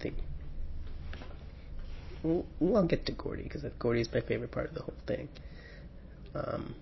Theme. 0.00 0.14
We'll, 2.22 2.46
we'll 2.60 2.86
get 2.86 3.06
to 3.06 3.12
Gordy 3.12 3.42
because 3.44 3.64
Gordy 3.78 4.02
is 4.02 4.12
my 4.12 4.20
favorite 4.20 4.52
part 4.52 4.68
of 4.68 4.74
the 4.74 4.82
whole 4.82 4.94
thing. 5.06 5.28
Um, 6.34 6.74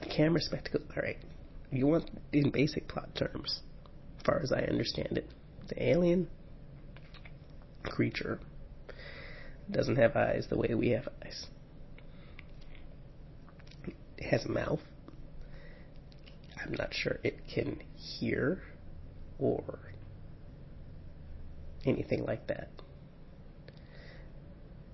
the 0.00 0.08
camera 0.08 0.40
spectacle. 0.40 0.80
All 0.96 1.02
right, 1.02 1.18
you 1.70 1.86
want 1.86 2.10
in 2.32 2.50
basic 2.50 2.88
plot 2.88 3.14
terms, 3.14 3.60
as 4.18 4.24
far 4.26 4.40
as 4.42 4.52
I 4.52 4.62
understand 4.62 5.18
it, 5.18 5.28
the 5.68 5.82
alien 5.82 6.28
creature 7.84 8.40
doesn't 9.70 9.96
have 9.96 10.16
eyes 10.16 10.48
the 10.50 10.58
way 10.58 10.74
we 10.74 10.90
have 10.90 11.08
eyes 11.24 11.46
has 14.20 14.44
a 14.44 14.50
mouth. 14.50 14.80
I'm 16.62 16.72
not 16.72 16.92
sure 16.92 17.18
it 17.22 17.40
can 17.52 17.82
hear 17.96 18.62
or 19.38 19.78
anything 21.84 22.24
like 22.24 22.46
that. 22.48 22.68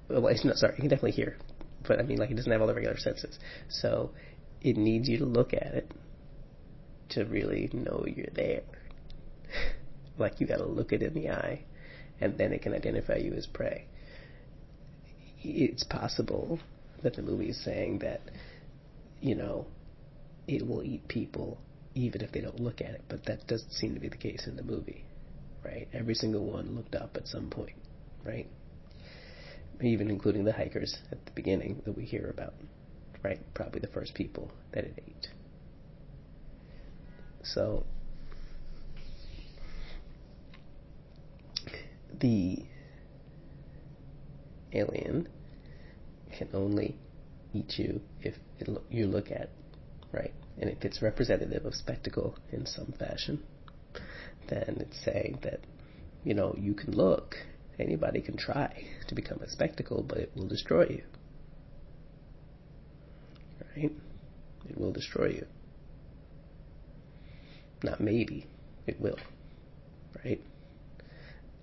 Well, 0.09 0.29
it's 0.29 0.45
not 0.45 0.57
sorry, 0.57 0.75
it 0.75 0.81
can 0.81 0.89
definitely 0.89 1.13
hear, 1.13 1.37
but 1.87 1.99
I 1.99 2.03
mean, 2.03 2.19
like, 2.19 2.31
it 2.31 2.37
doesn't 2.37 2.51
have 2.51 2.61
all 2.61 2.69
the 2.69 2.75
regular 2.75 2.97
senses. 2.97 3.39
So 3.69 4.13
it 4.63 4.77
needs 4.77 5.09
you 5.09 5.19
to 5.19 5.25
look 5.25 5.53
at 5.53 5.75
it 5.75 5.91
to 7.11 7.25
really 7.25 7.71
know 7.73 8.05
you're 8.07 8.27
there. 8.33 8.63
like, 10.19 10.41
you 10.41 10.47
got 10.47 10.59
to 10.59 10.67
look 10.67 10.93
it 10.93 11.03
in 11.03 11.15
the 11.15 11.31
eye, 11.31 11.65
and 12.21 12.39
then 12.39 12.53
it 12.53 12.63
can 12.63 12.73
identify 12.73 13.17
you 13.17 13.33
as 13.33 13.47
prey. 13.47 13.87
It's 15.43 15.85
possible 15.85 16.61
that 17.03 17.17
the 17.17 17.23
movie 17.23 17.51
is 17.51 17.65
saying 17.65 17.99
that 18.01 18.21
you 19.21 19.35
know, 19.35 19.67
it 20.47 20.67
will 20.67 20.83
eat 20.83 21.07
people 21.09 21.59
even 21.95 22.21
if 22.21 22.31
they 22.31 22.41
don't 22.41 22.61
look 22.61 22.81
at 22.81 22.91
it. 22.91 23.03
But 23.09 23.25
that 23.25 23.47
doesn't 23.47 23.73
seem 23.73 23.95
to 23.95 24.01
be 24.01 24.09
the 24.09 24.17
case 24.17 24.47
in 24.47 24.57
the 24.57 24.63
movie, 24.63 25.05
right? 25.65 25.89
Every 25.93 26.15
single 26.15 26.45
one 26.45 26.77
looked 26.77 26.95
up 26.95 27.17
at 27.17 27.27
some 27.27 27.49
point, 27.49 27.77
right? 28.25 28.47
Even 29.83 30.11
including 30.11 30.45
the 30.45 30.53
hikers 30.53 30.97
at 31.11 31.25
the 31.25 31.33
beginning 31.33 31.83
that 31.85 31.97
we 31.97 32.05
hear 32.05 32.29
about, 32.31 32.55
right? 33.23 33.41
Probably 33.55 33.81
the 33.81 33.89
first 33.89 34.15
people 34.15 34.51
that 34.73 34.85
it 34.85 35.03
ate. 35.07 35.29
So, 37.43 37.85
the 42.19 42.65
alien 44.73 45.29
can 46.37 46.49
only 46.53 46.97
you 47.79 48.01
if 48.21 48.35
lo- 48.67 48.83
you 48.91 49.07
look 49.07 49.31
at, 49.31 49.51
right? 50.13 50.33
And 50.59 50.71
if 50.71 50.85
it's 50.85 51.03
representative 51.03 51.65
of 51.65 51.75
spectacle 51.75 52.37
in 52.51 52.67
some 52.67 52.95
fashion, 52.99 53.43
then 54.49 54.79
it's 54.81 55.05
saying 55.05 55.41
that, 55.43 55.61
you 56.25 56.35
know, 56.35 56.55
you 56.59 56.75
can 56.75 56.93
look, 56.93 57.37
anybody 57.79 58.21
can 58.21 58.37
try 58.37 58.87
to 59.09 59.15
become 59.15 59.41
a 59.41 59.51
spectacle, 59.51 60.03
but 60.03 60.19
it 60.19 60.33
will 60.35 60.49
destroy 60.49 60.87
you. 60.87 61.03
Right? 63.77 63.93
It 64.69 64.79
will 64.79 64.93
destroy 64.93 65.29
you. 65.29 65.47
Not 67.83 68.01
maybe, 68.01 68.47
it 68.87 69.01
will. 69.01 69.19
Right? 70.25 70.41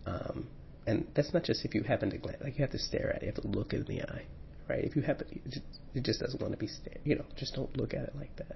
Um, 0.05 0.47
and 0.85 1.07
that's 1.15 1.33
not 1.33 1.43
just 1.43 1.65
if 1.65 1.73
you 1.73 1.83
happen 1.83 2.11
to 2.11 2.17
glance, 2.17 2.41
like 2.43 2.57
you 2.57 2.61
have 2.61 2.71
to 2.71 2.79
stare 2.79 3.09
at 3.15 3.23
it, 3.23 3.25
you 3.25 3.31
have 3.33 3.41
to 3.41 3.47
look 3.47 3.73
it 3.73 3.87
in 3.87 3.97
the 3.97 4.03
eye, 4.03 4.25
right? 4.67 4.83
If 4.83 4.95
you 4.95 5.01
happen, 5.01 5.27
it 5.31 5.43
just, 5.45 5.65
it 5.93 6.03
just 6.03 6.19
doesn't 6.19 6.41
want 6.41 6.53
to 6.53 6.57
be, 6.57 6.69
you 7.03 7.15
know, 7.15 7.25
just 7.37 7.55
don't 7.55 7.75
look 7.77 7.93
at 7.93 8.01
it 8.01 8.15
like 8.15 8.35
that. 8.37 8.55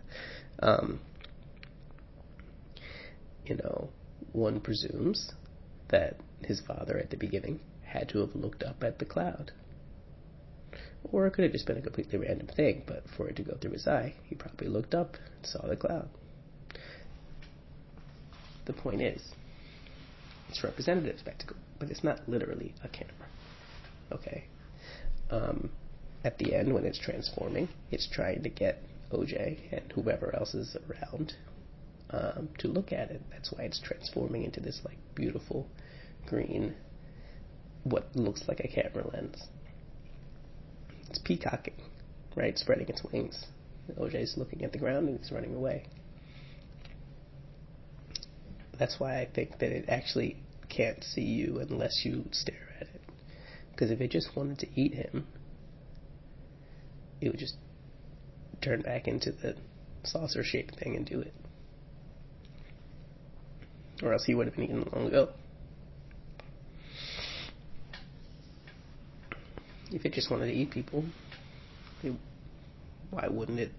Um, 0.60 1.00
you 3.46 3.56
know, 3.56 3.90
one 4.34 4.60
presumes 4.60 5.32
that 5.90 6.18
his 6.44 6.62
father 6.62 6.98
at 6.98 7.10
the 7.10 7.18
beginning 7.18 7.60
had 7.84 8.10
to 8.10 8.20
have 8.20 8.36
looked 8.36 8.64
up 8.64 8.84
at 8.84 9.00
the 9.00 9.06
cloud. 9.06 9.52
Or 11.12 11.26
it 11.26 11.32
could 11.32 11.44
have 11.44 11.54
just 11.54 11.66
been 11.66 11.78
a 11.78 11.82
completely 11.82 12.20
random 12.20 12.48
thing, 12.48 12.84
but 12.86 13.04
for 13.16 13.30
it 13.30 13.38
to 13.38 13.44
go 13.44 13.56
through 13.56 13.72
his 13.72 13.88
eye, 13.88 14.14
he 14.26 14.36
probably 14.36 14.68
looked 14.68 14.94
up 14.94 15.16
and 15.16 15.46
saw 15.46 15.66
the 15.66 15.78
cloud. 15.78 16.10
The 18.66 18.74
point 18.74 19.02
is, 19.02 19.22
it's 20.50 20.64
representative 20.64 21.20
spectacle, 21.20 21.56
but 21.80 21.90
it's 21.90 22.04
not 22.04 22.28
literally 22.28 22.74
a 22.84 22.90
camera. 22.90 23.14
Okay? 24.12 24.46
Um, 25.30 25.70
at 26.24 26.38
the 26.38 26.56
end, 26.56 26.74
when 26.74 26.86
it's 26.86 27.00
transforming, 27.00 27.70
it's 27.92 28.08
trying 28.08 28.44
to 28.44 28.50
get 28.50 28.84
OJ 29.12 29.60
and 29.72 29.92
whoever 29.94 30.36
else 30.36 30.54
is 30.54 30.76
around 30.90 31.34
um, 32.10 32.50
to 32.60 32.68
look 32.68 32.92
at 32.92 33.12
it. 33.12 33.22
That's 33.32 33.52
why 33.52 33.64
it's 33.64 33.80
transforming 33.80 34.44
into 34.44 34.60
this 34.60 34.82
like 34.84 34.98
beautiful 35.16 35.68
green, 36.28 36.76
what 37.84 38.16
looks 38.16 38.44
like 38.48 38.60
a 38.60 38.68
camera 38.68 39.08
lens. 39.14 39.44
It's 41.10 41.20
peacocking, 41.20 41.82
right? 42.36 42.58
Spreading 42.58 42.90
its 42.90 43.04
wings. 43.04 43.46
OJ's 43.98 44.36
looking 44.38 44.64
at 44.66 44.74
the 44.74 44.78
ground 44.78 45.08
and 45.08 45.18
it's 45.18 45.32
running 45.32 45.56
away 45.56 45.86
that's 48.78 49.00
why 49.00 49.20
I 49.20 49.26
think 49.26 49.60
that 49.60 49.72
it 49.72 49.86
actually 49.88 50.38
can't 50.70 51.04
see 51.04 51.22
you 51.22 51.60
unless 51.60 52.02
you 52.04 52.26
stare 52.32 52.70
at 52.80 52.88
it. 52.88 53.02
Because 53.72 53.92
if 53.92 54.02
it 54.02 54.12
just 54.12 54.36
wanted 54.36 54.60
to 54.60 54.68
eat 54.80 54.94
him, 54.94 55.28
it 57.22 57.30
would 57.30 57.40
just 57.40 57.56
turn 58.62 58.82
back 58.82 59.08
into 59.08 59.32
the 59.32 59.56
saucer 60.04 60.44
shaped 60.44 60.76
thing 60.76 60.96
and 60.96 61.06
do 61.06 61.22
it. 61.22 61.34
Or 64.04 64.14
else 64.14 64.26
he 64.26 64.36
would 64.36 64.46
have 64.48 64.56
been 64.56 64.66
eaten 64.66 64.90
long 64.94 65.08
ago. 65.08 65.30
If 69.92 70.06
it 70.06 70.14
just 70.14 70.30
wanted 70.30 70.48
to 70.48 70.54
eat 70.54 70.72
people, 70.72 71.06
it, 72.04 72.14
why 73.10 73.28
wouldn't 73.30 73.60
it 73.60 73.72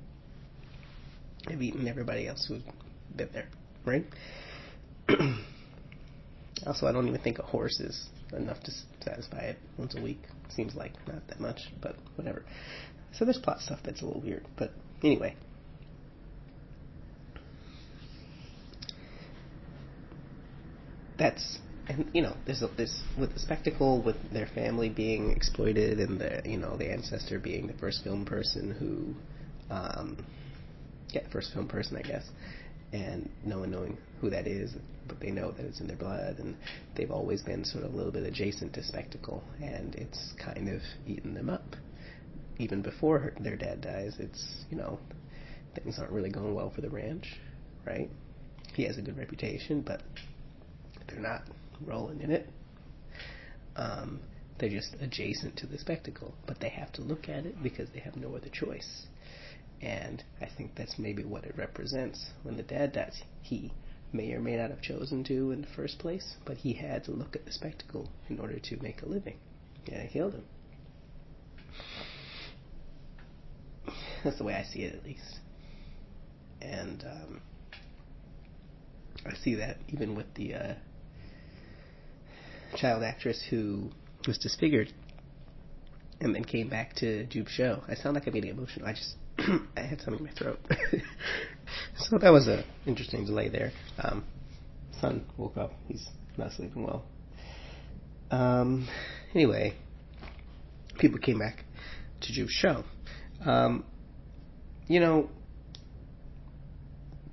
have 1.49 1.63
eaten 1.63 1.87
everybody 1.87 2.27
else 2.27 2.47
who's 2.47 2.63
been 3.15 3.29
there, 3.33 3.49
right? 3.85 4.05
also, 6.67 6.87
I 6.87 6.93
don't 6.93 7.07
even 7.09 7.21
think 7.21 7.39
a 7.39 7.43
horse 7.43 7.79
is 7.79 8.09
enough 8.33 8.61
to 8.65 8.73
satisfy 9.05 9.41
it 9.41 9.59
once 9.77 9.95
a 9.95 10.01
week. 10.01 10.21
Seems 10.49 10.75
like 10.75 10.93
not 11.07 11.27
that 11.29 11.41
much, 11.41 11.71
but 11.81 11.97
whatever. 12.17 12.45
So 13.13 13.25
there's 13.25 13.39
plot 13.39 13.61
stuff 13.61 13.81
that's 13.85 14.03
a 14.03 14.07
little 14.07 14.21
weird, 14.21 14.47
but 14.57 14.71
anyway. 15.03 15.35
That's 21.19 21.59
and 21.89 22.09
you 22.13 22.23
know 22.23 22.37
there's 22.47 22.63
a, 22.63 22.69
this 22.77 23.03
with 23.19 23.33
the 23.33 23.41
spectacle 23.41 24.03
with 24.03 24.17
their 24.33 24.47
family 24.47 24.89
being 24.89 25.33
exploited 25.33 25.99
and 25.99 26.21
the 26.21 26.43
you 26.45 26.59
know 26.59 26.77
the 26.77 26.93
ancestor 26.93 27.41
being 27.41 27.67
the 27.67 27.73
first 27.73 28.05
film 28.05 28.25
person 28.25 28.71
who 28.71 29.75
um 29.75 30.25
yeah 31.11 31.23
first 31.33 31.53
film 31.53 31.67
person 31.67 31.97
I 31.97 32.03
guess 32.03 32.25
and 32.93 33.29
no 33.45 33.61
one 33.61 33.71
knowing 33.71 33.99
who 34.21 34.31
that 34.31 34.47
is, 34.47 34.73
but 35.07 35.21
they 35.21 35.31
know 35.31 35.53
that 35.53 35.65
it's 35.65 35.81
in 35.81 35.87
their 35.87 35.97
blood, 35.97 36.39
and 36.39 36.57
they've 36.97 37.11
always 37.11 37.43
been 37.43 37.65
sort 37.65 37.85
of 37.85 37.93
a 37.93 37.97
little 37.97 38.13
bit 38.13 38.25
adjacent 38.25 38.73
to 38.75 38.83
spectacle, 38.83 39.43
and 39.63 39.95
it's 39.95 40.33
kind 40.43 40.69
of 40.69 40.81
eaten 41.07 41.35
them 41.35 41.51
up. 41.51 41.58
Even 42.59 42.83
before 42.83 43.19
her, 43.21 43.35
their 43.41 43.57
dad 43.57 43.81
dies, 43.81 44.17
it's 44.19 44.65
you 44.71 44.77
know 44.77 44.99
things 45.75 45.99
aren't 45.99 46.13
really 46.13 46.31
going 46.31 46.55
well 46.55 46.71
for 46.71 46.81
the 46.81 46.91
ranch, 46.91 47.39
right? 47.87 48.11
He 48.75 48.85
has 48.85 48.99
a 48.99 49.03
good 49.03 49.17
reputation, 49.17 49.81
but 49.81 50.03
they're 51.07 51.21
not 51.21 51.43
rolling 51.85 52.21
in 52.21 52.31
it. 52.31 52.49
Um, 53.77 54.21
they're 54.59 54.69
just 54.69 54.97
adjacent 55.01 55.57
to 55.59 55.67
the 55.67 55.79
spectacle, 55.79 56.35
but 56.47 56.61
they 56.61 56.69
have 56.69 56.93
to 56.95 57.03
look 57.03 57.29
at 57.29 57.47
it 57.47 57.63
because 57.63 57.89
they 57.91 58.01
have 58.01 58.17
no 58.17 58.35
other 58.35 58.49
choice. 58.49 59.07
And 59.81 60.23
I 60.41 60.49
think 60.57 60.75
that's 60.75 60.99
maybe 60.99 61.25
what 61.25 61.45
it 61.45 61.55
represents. 61.57 62.33
When 62.43 62.57
the 62.57 62.65
dad 62.65 62.93
dies, 62.93 63.23
he 63.43 63.73
may 64.13 64.33
or 64.33 64.41
may 64.41 64.57
not 64.57 64.71
have 64.71 64.83
chosen 64.83 65.23
to 65.25 65.53
in 65.53 65.61
the 65.61 65.69
first 65.69 65.99
place, 65.99 66.37
but 66.45 66.57
he 66.57 66.73
had 66.73 67.05
to 67.05 67.13
look 67.13 67.37
at 67.37 67.45
the 67.45 67.53
spectacle 67.53 68.11
in 68.29 68.41
order 68.41 68.59
to 68.59 68.83
make 68.83 69.03
a 69.03 69.09
living. 69.09 69.37
And 69.87 70.03
it 70.03 70.13
killed 70.13 70.35
him. 70.35 70.45
That's 74.25 74.39
the 74.39 74.45
way 74.45 74.55
I 74.55 74.65
see 74.65 74.81
it, 74.81 74.95
at 74.95 75.05
least. 75.05 75.39
And 76.61 77.05
um, 77.05 77.41
I 79.27 79.35
see 79.43 79.55
that 79.57 79.79
even 79.89 80.17
with 80.17 80.33
the 80.35 80.55
uh, 80.55 80.75
child 82.77 83.03
actress 83.03 83.43
who 83.49 83.91
was 84.27 84.39
disfigured 84.39 84.93
and 86.21 86.35
then 86.35 86.45
came 86.45 86.69
back 86.69 86.95
to 86.97 87.27
Jupe's 87.27 87.53
show. 87.53 87.83
I 87.89 87.95
sound 87.95 88.15
like 88.15 88.27
I'm 88.27 88.33
getting 88.33 88.51
emotional. 88.51 88.89
I 88.89 88.93
just 88.93 89.15
I 89.77 89.81
had 89.81 90.01
something 90.01 90.19
in 90.19 90.25
my 90.25 90.33
throat. 90.33 90.59
so 91.97 92.19
that 92.19 92.31
was 92.31 92.49
an 92.49 92.65
interesting 92.87 93.25
delay 93.25 93.49
there. 93.49 93.73
Um, 94.03 94.25
son 95.01 95.25
woke 95.37 95.57
up. 95.57 95.73
He's 95.87 96.07
not 96.37 96.53
sleeping 96.53 96.83
well. 96.85 97.05
Um, 98.31 98.89
anyway, 99.35 99.75
people 100.99 101.19
came 101.19 101.39
back 101.39 101.65
to 102.23 102.33
Jupe's 102.33 102.53
show. 102.53 102.85
Um, 103.45 103.85
you 104.89 105.01
know, 105.01 105.29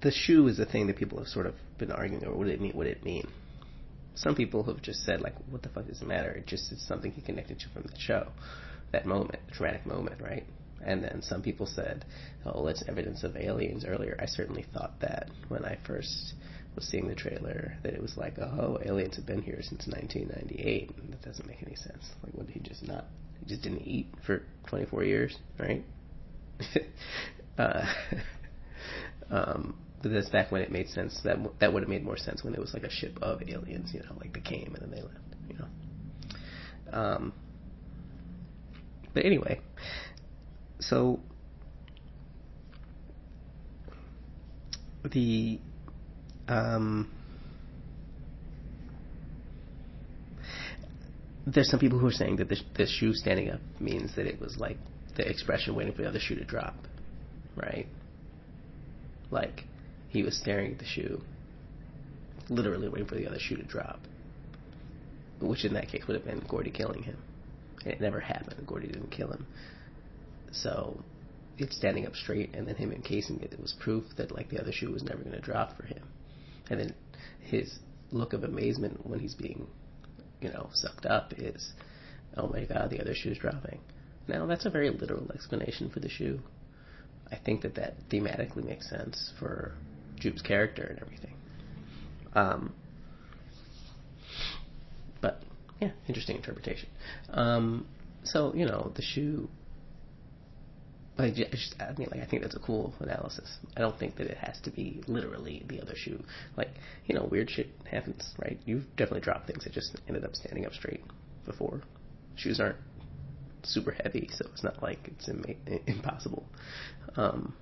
the 0.01 0.11
shoe 0.11 0.47
is 0.47 0.59
a 0.59 0.65
thing 0.65 0.87
that 0.87 0.97
people 0.97 1.17
have 1.17 1.27
sort 1.27 1.47
of 1.47 1.55
been 1.77 1.91
arguing 1.91 2.23
over. 2.25 2.35
What 2.35 2.45
did 2.45 2.53
it 2.53 2.61
mean? 2.61 2.73
What 2.73 2.83
did 2.83 2.97
it 2.97 3.05
mean? 3.05 3.27
Some 4.13 4.35
people 4.35 4.63
have 4.63 4.81
just 4.81 5.03
said 5.03 5.21
like, 5.21 5.33
"What 5.49 5.63
the 5.63 5.69
fuck 5.69 5.87
does 5.87 6.01
it 6.01 6.07
matter?" 6.07 6.31
It 6.31 6.45
just 6.45 6.71
is 6.71 6.85
something 6.87 7.11
he 7.11 7.21
connected 7.21 7.59
to 7.59 7.69
from 7.69 7.83
the 7.83 7.99
show, 7.99 8.27
that 8.91 9.05
moment, 9.05 9.39
the 9.47 9.51
traumatic 9.53 9.85
moment, 9.85 10.21
right? 10.21 10.45
And 10.85 11.03
then 11.03 11.21
some 11.23 11.41
people 11.41 11.65
said, 11.65 12.05
oh, 12.45 12.67
it's 12.67 12.83
evidence 12.87 13.23
of 13.23 13.35
aliens 13.35 13.85
earlier. 13.85 14.17
I 14.21 14.27
certainly 14.27 14.65
thought 14.73 14.99
that 15.01 15.29
when 15.47 15.65
I 15.65 15.77
first 15.85 16.33
was 16.75 16.85
seeing 16.87 17.07
the 17.07 17.15
trailer, 17.15 17.75
that 17.83 17.93
it 17.93 18.01
was 18.01 18.17
like, 18.17 18.37
oh, 18.37 18.79
aliens 18.85 19.15
have 19.15 19.25
been 19.25 19.41
here 19.41 19.59
since 19.61 19.87
1998. 19.87 21.11
That 21.11 21.21
doesn't 21.23 21.47
make 21.47 21.63
any 21.65 21.75
sense. 21.75 22.03
Like, 22.23 22.33
what, 22.33 22.45
did 22.47 22.53
he 22.53 22.59
just 22.59 22.87
not, 22.87 23.05
he 23.39 23.47
just 23.47 23.63
didn't 23.63 23.81
eat 23.81 24.07
for 24.25 24.43
24 24.67 25.03
years, 25.05 25.35
right? 25.59 25.83
uh, 27.57 27.85
um, 29.31 29.77
but 30.01 30.11
that's 30.11 30.29
back 30.29 30.51
when 30.51 30.61
it 30.61 30.71
made 30.71 30.89
sense. 30.89 31.19
That 31.23 31.37
that 31.59 31.73
would 31.73 31.83
have 31.83 31.89
made 31.89 32.03
more 32.03 32.17
sense 32.17 32.43
when 32.43 32.53
it 32.53 32.59
was 32.59 32.73
like 32.73 32.83
a 32.83 32.91
ship 32.91 33.17
of 33.21 33.41
aliens, 33.41 33.91
you 33.93 34.01
know, 34.01 34.15
like 34.19 34.33
they 34.33 34.41
came 34.41 34.75
and 34.75 34.81
then 34.81 34.91
they 34.91 35.01
left, 35.01 35.19
you 35.49 35.57
know. 35.57 36.97
Um, 36.97 37.33
but 39.13 39.25
anyway, 39.25 39.59
so 40.79 41.19
the 45.11 45.59
um, 46.47 47.09
there's 51.47 51.69
some 51.69 51.79
people 51.79 51.99
who 51.99 52.07
are 52.07 52.11
saying 52.11 52.37
that 52.37 52.49
the, 52.49 52.57
the 52.75 52.85
shoe 52.85 53.13
standing 53.13 53.49
up 53.49 53.59
means 53.79 54.15
that 54.15 54.25
it 54.25 54.39
was 54.39 54.57
like 54.57 54.77
the 55.15 55.27
expression 55.27 55.75
waiting 55.75 55.93
for 55.93 56.01
the 56.01 56.09
other 56.09 56.19
shoe 56.19 56.35
to 56.35 56.43
drop, 56.43 56.75
right? 57.55 57.87
Like 59.31 59.63
he 60.09 60.23
was 60.23 60.37
staring 60.37 60.73
at 60.73 60.79
the 60.79 60.85
shoe, 60.85 61.21
literally 62.49 62.89
waiting 62.89 63.07
for 63.07 63.15
the 63.15 63.27
other 63.27 63.39
shoe 63.39 63.57
to 63.57 63.63
drop, 63.63 63.99
which 65.41 65.65
in 65.65 65.73
that 65.73 65.89
case 65.89 66.03
would 66.07 66.15
have 66.15 66.25
been 66.25 66.43
Gordy 66.47 66.71
killing 66.71 67.03
him. 67.03 67.17
And 67.83 67.93
it 67.93 68.01
never 68.01 68.19
happened. 68.19 68.65
Gordy 68.65 68.87
didn't 68.87 69.11
kill 69.11 69.31
him. 69.31 69.45
So 70.51 71.03
it's 71.57 71.75
standing 71.75 72.05
up 72.05 72.15
straight 72.15 72.53
and 72.55 72.67
then 72.67 72.75
him 72.75 72.91
encasing 72.91 73.39
it, 73.41 73.53
it 73.53 73.59
was 73.59 73.73
proof 73.79 74.03
that 74.17 74.31
like 74.31 74.49
the 74.49 74.59
other 74.59 74.71
shoe 74.71 74.91
was 74.91 75.03
never 75.03 75.21
going 75.21 75.35
to 75.35 75.41
drop 75.41 75.77
for 75.77 75.85
him. 75.85 76.03
And 76.69 76.79
then 76.79 76.95
his 77.39 77.79
look 78.11 78.33
of 78.33 78.43
amazement 78.43 79.05
when 79.05 79.19
he's 79.19 79.35
being, 79.35 79.67
you 80.41 80.49
know, 80.49 80.69
sucked 80.73 81.05
up 81.05 81.33
is, 81.37 81.73
oh 82.37 82.47
my 82.47 82.65
god, 82.65 82.89
the 82.89 82.99
other 82.99 83.13
shoe's 83.13 83.37
dropping. 83.37 83.79
Now 84.27 84.45
that's 84.45 84.65
a 84.65 84.69
very 84.69 84.89
literal 84.89 85.31
explanation 85.33 85.89
for 85.89 85.99
the 85.99 86.09
shoe, 86.09 86.39
I 87.31 87.37
think 87.43 87.61
that 87.61 87.75
that 87.75 87.95
thematically 88.09 88.63
makes 88.63 88.89
sense 88.89 89.31
for 89.39 89.73
Jupe's 90.19 90.41
character 90.41 90.83
and 90.83 90.99
everything. 90.99 91.33
Um, 92.33 92.73
but 95.21 95.41
yeah, 95.81 95.91
interesting 96.07 96.37
interpretation. 96.37 96.89
Um, 97.29 97.87
so 98.23 98.53
you 98.55 98.65
know, 98.65 98.91
the 98.95 99.01
shoe. 99.01 99.49
I 101.17 101.29
just, 101.29 101.75
I 101.79 101.93
mean, 101.97 102.09
like, 102.11 102.19
I 102.19 102.25
think 102.25 102.41
that's 102.41 102.57
a 102.57 102.59
cool 102.59 102.93
analysis. 102.99 103.49
I 103.77 103.79
don't 103.79 103.97
think 103.97 104.17
that 104.17 104.27
it 104.27 104.37
has 104.37 104.59
to 104.65 104.69
be 104.69 105.01
literally 105.07 105.63
the 105.69 105.81
other 105.81 105.93
shoe. 105.95 106.21
Like, 106.57 106.71
you 107.05 107.15
know, 107.15 107.25
weird 107.31 107.49
shit 107.49 107.69
happens, 107.89 108.33
right? 108.37 108.59
You've 108.65 108.83
definitely 108.97 109.21
dropped 109.21 109.47
things 109.47 109.63
that 109.63 109.71
just 109.71 109.95
ended 110.09 110.25
up 110.25 110.35
standing 110.35 110.65
up 110.65 110.73
straight 110.73 111.05
before. 111.45 111.83
Shoes 112.35 112.59
aren't 112.59 112.75
super 113.65 113.91
heavy, 113.91 114.29
so 114.31 114.45
it's 114.51 114.63
not 114.63 114.81
like 114.81 114.99
it's 115.05 115.27
Im- 115.27 115.43
impossible. 115.87 116.45
Um, 117.15 117.55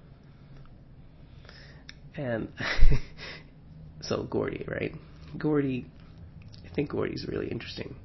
and 2.15 2.49
so 4.01 4.23
Gordy, 4.23 4.65
right? 4.67 4.93
Gordy, 5.37 5.85
I 6.65 6.73
think 6.75 6.91
Gordy's 6.91 7.25
really 7.27 7.47
interesting, 7.47 7.95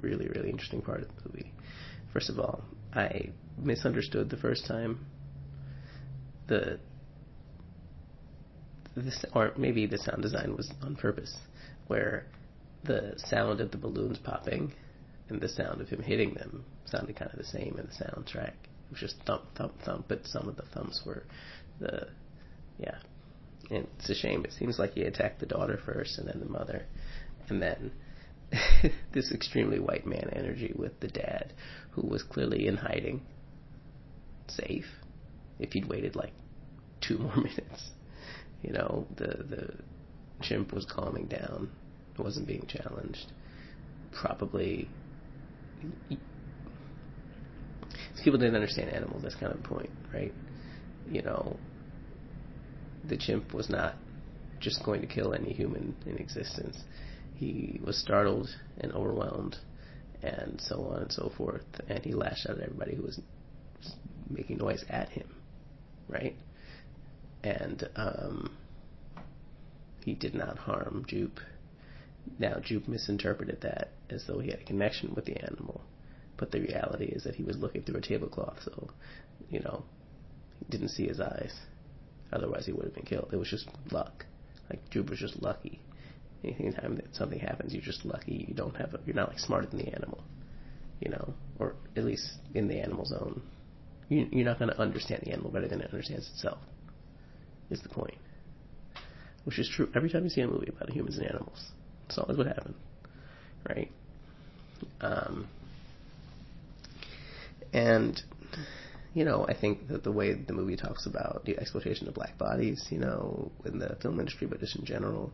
really, 0.00 0.28
really 0.28 0.50
interesting 0.50 0.82
part 0.82 1.02
of 1.02 1.08
the 1.08 1.28
movie. 1.28 1.52
First 2.12 2.30
of 2.30 2.38
all, 2.38 2.64
I 2.94 3.30
misunderstood 3.58 4.30
the 4.30 4.36
first 4.36 4.66
time. 4.66 5.06
The 6.46 6.78
this, 8.96 9.24
or 9.34 9.52
maybe 9.56 9.86
the 9.86 9.98
sound 9.98 10.22
design 10.22 10.56
was 10.56 10.72
on 10.82 10.96
purpose, 10.96 11.36
where 11.86 12.26
the 12.84 13.14
sound 13.16 13.60
of 13.60 13.70
the 13.70 13.76
balloons 13.76 14.18
popping 14.18 14.72
and 15.28 15.40
the 15.40 15.48
sound 15.48 15.80
of 15.80 15.88
him 15.88 16.02
hitting 16.02 16.34
them 16.34 16.64
sounded 16.86 17.16
kind 17.16 17.30
of 17.30 17.38
the 17.38 17.44
same 17.44 17.76
in 17.78 17.86
the 17.86 18.04
soundtrack. 18.04 18.54
It 18.54 18.92
was 18.92 19.00
just 19.00 19.16
thump, 19.26 19.44
thump, 19.56 19.74
thump, 19.84 20.06
but 20.08 20.26
some 20.26 20.48
of 20.48 20.56
the 20.56 20.64
thumps 20.74 21.02
were 21.04 21.24
the, 21.78 22.08
yeah. 22.78 22.98
And 23.70 23.86
it's 23.98 24.08
a 24.08 24.14
shame. 24.14 24.44
It 24.44 24.52
seems 24.52 24.78
like 24.78 24.94
he 24.94 25.02
attacked 25.02 25.40
the 25.40 25.46
daughter 25.46 25.78
first 25.84 26.18
and 26.18 26.26
then 26.26 26.40
the 26.40 26.48
mother. 26.48 26.86
And 27.48 27.60
then 27.60 27.92
this 29.12 29.30
extremely 29.30 29.78
white 29.78 30.06
man 30.06 30.30
energy 30.32 30.72
with 30.74 30.98
the 31.00 31.08
dad, 31.08 31.52
who 31.90 32.06
was 32.06 32.22
clearly 32.22 32.66
in 32.66 32.76
hiding, 32.76 33.20
safe, 34.46 34.86
if 35.58 35.72
he'd 35.72 35.88
waited 35.88 36.16
like 36.16 36.32
two 37.00 37.18
more 37.18 37.36
minutes. 37.36 37.90
You 38.62 38.72
know, 38.72 39.06
the, 39.16 39.44
the 39.48 39.74
chimp 40.40 40.72
was 40.72 40.86
calming 40.86 41.26
down, 41.26 41.70
it 42.18 42.20
wasn't 42.20 42.48
being 42.48 42.66
challenged. 42.66 43.32
Probably 44.12 44.88
people 48.22 48.38
didn't 48.38 48.56
understand 48.56 48.90
animals. 48.90 49.22
That's 49.22 49.34
kind 49.34 49.52
of 49.52 49.62
the 49.62 49.68
point, 49.68 49.90
right? 50.12 50.32
You 51.10 51.22
know, 51.22 51.56
the 53.08 53.16
chimp 53.16 53.54
was 53.54 53.70
not 53.70 53.94
just 54.60 54.84
going 54.84 55.00
to 55.00 55.06
kill 55.06 55.32
any 55.34 55.52
human 55.52 55.94
in 56.06 56.18
existence. 56.18 56.76
He 57.36 57.80
was 57.84 57.96
startled 57.98 58.48
and 58.80 58.92
overwhelmed, 58.92 59.56
and 60.22 60.60
so 60.60 60.90
on 60.92 61.02
and 61.02 61.12
so 61.12 61.32
forth. 61.36 61.64
And 61.88 62.04
he 62.04 62.12
lashed 62.12 62.48
out 62.48 62.58
at 62.58 62.64
everybody 62.64 62.96
who 62.96 63.02
was 63.02 63.20
making 64.28 64.58
noise 64.58 64.84
at 64.90 65.08
him, 65.08 65.28
right? 66.08 66.36
And 67.42 67.88
um, 67.96 68.56
he 70.04 70.14
did 70.14 70.34
not 70.34 70.58
harm 70.58 71.04
Jupe. 71.08 71.40
Now, 72.38 72.58
Jupe 72.62 72.88
misinterpreted 72.88 73.60
that 73.62 73.92
as 74.10 74.24
though 74.26 74.38
he 74.38 74.50
had 74.50 74.60
a 74.60 74.64
connection 74.64 75.12
with 75.14 75.24
the 75.24 75.36
animal 75.42 75.82
but 76.38 76.52
the 76.52 76.60
reality 76.60 77.06
is 77.06 77.24
that 77.24 77.34
he 77.34 77.42
was 77.42 77.58
looking 77.58 77.82
through 77.82 77.98
a 77.98 78.00
tablecloth, 78.00 78.62
so, 78.64 78.88
you 79.50 79.60
know, 79.60 79.84
he 80.60 80.64
didn't 80.70 80.90
see 80.90 81.06
his 81.06 81.20
eyes. 81.20 81.52
Otherwise, 82.32 82.64
he 82.64 82.72
would 82.72 82.84
have 82.84 82.94
been 82.94 83.04
killed. 83.04 83.28
It 83.32 83.36
was 83.36 83.48
just 83.48 83.68
luck. 83.90 84.24
Like, 84.70 84.88
Jupe 84.90 85.10
was 85.10 85.18
just 85.18 85.42
lucky. 85.42 85.80
Anytime 86.44 86.96
that 86.96 87.14
something 87.14 87.40
happens, 87.40 87.74
you're 87.74 87.82
just 87.82 88.04
lucky. 88.04 88.46
You 88.48 88.54
don't 88.54 88.76
have 88.76 88.94
a, 88.94 89.00
you're 89.04 89.16
not 89.16 89.30
like 89.30 89.40
smarter 89.40 89.66
than 89.66 89.80
the 89.80 89.92
animal, 89.92 90.22
you 91.00 91.10
know, 91.10 91.34
or 91.58 91.74
at 91.96 92.04
least 92.04 92.24
in 92.54 92.68
the 92.68 92.80
animal's 92.80 93.12
own. 93.12 93.42
You, 94.08 94.28
you're 94.30 94.46
not 94.46 94.60
going 94.60 94.70
to 94.70 94.80
understand 94.80 95.22
the 95.24 95.32
animal 95.32 95.50
better 95.50 95.66
than 95.66 95.80
it 95.80 95.90
understands 95.90 96.30
itself. 96.32 96.58
Is 97.70 97.82
the 97.82 97.88
point? 97.88 98.14
Which 99.44 99.58
is 99.58 99.68
true 99.68 99.90
every 99.96 100.10
time 100.10 100.22
you 100.22 100.30
see 100.30 100.42
a 100.42 100.46
movie 100.46 100.68
about 100.68 100.90
humans 100.90 101.18
and 101.18 101.26
animals. 101.26 101.72
It's 102.08 102.18
always 102.18 102.38
what 102.38 102.46
happened, 102.46 102.74
right? 103.68 103.90
Um, 105.00 105.46
and 107.72 108.20
you 109.14 109.24
know, 109.24 109.46
I 109.48 109.54
think 109.54 109.88
that 109.88 110.04
the 110.04 110.12
way 110.12 110.34
the 110.34 110.52
movie 110.52 110.76
talks 110.76 111.06
about 111.06 111.44
the 111.44 111.58
exploitation 111.58 112.08
of 112.08 112.14
black 112.14 112.38
bodies, 112.38 112.86
you 112.90 112.98
know, 112.98 113.50
in 113.64 113.78
the 113.78 113.96
film 114.00 114.20
industry, 114.20 114.46
but 114.46 114.60
just 114.60 114.76
in 114.76 114.84
general, 114.84 115.32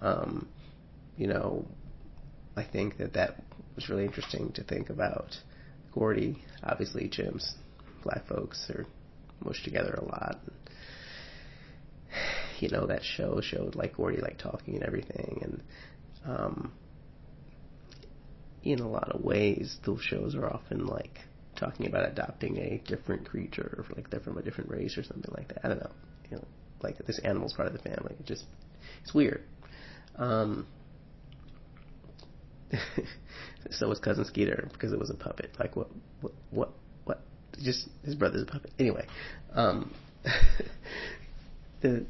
um, 0.00 0.48
you 1.16 1.26
know, 1.26 1.64
I 2.56 2.64
think 2.64 2.98
that 2.98 3.12
that 3.14 3.42
was 3.76 3.88
really 3.88 4.04
interesting 4.04 4.52
to 4.52 4.64
think 4.64 4.90
about. 4.90 5.36
Gordy, 5.92 6.42
obviously, 6.62 7.08
Jim's 7.08 7.54
black 8.02 8.26
folks 8.26 8.68
are 8.70 8.84
mushed 9.44 9.64
together 9.64 9.94
a 9.94 10.04
lot. 10.04 10.38
You 12.60 12.68
know, 12.68 12.86
that 12.86 13.02
show 13.02 13.40
showed 13.40 13.74
like 13.74 13.96
Gordy 13.96 14.20
like 14.20 14.38
talking 14.38 14.74
and 14.74 14.84
everything, 14.84 15.40
and 15.42 15.62
um, 16.24 16.72
in 18.62 18.80
a 18.80 18.88
lot 18.88 19.10
of 19.10 19.22
ways, 19.22 19.78
those 19.84 20.00
shows 20.00 20.34
are 20.34 20.46
often 20.46 20.86
like 20.86 21.20
talking 21.56 21.86
about 21.86 22.08
adopting 22.08 22.56
a 22.58 22.82
different 22.86 23.28
creature, 23.28 23.74
or 23.78 23.96
like 23.96 24.10
they're 24.10 24.20
from 24.20 24.38
a 24.38 24.42
different 24.42 24.70
race 24.70 24.96
or 24.98 25.02
something 25.02 25.32
like 25.36 25.48
that. 25.48 25.60
I 25.64 25.68
don't 25.68 25.80
know. 25.80 25.90
You 26.30 26.36
know, 26.38 26.44
like 26.82 26.98
this 27.06 27.18
animal's 27.20 27.52
part 27.52 27.68
of 27.68 27.74
the 27.74 27.80
family. 27.80 28.16
It 28.18 28.26
just 28.26 28.44
it's 29.02 29.14
weird. 29.14 29.42
Um, 30.16 30.66
so 33.70 33.88
was 33.88 33.98
cousin 33.98 34.24
Skeeter 34.24 34.68
because 34.72 34.92
it 34.92 34.98
was 34.98 35.10
a 35.10 35.14
puppet. 35.14 35.50
Like 35.58 35.76
what? 35.76 35.88
What? 36.20 36.32
What? 36.50 36.70
What? 37.04 37.20
Just 37.62 37.88
his 38.04 38.14
brother's 38.14 38.42
a 38.42 38.46
puppet. 38.46 38.72
Anyway, 38.78 39.06
um, 39.52 39.92
the 41.82 42.06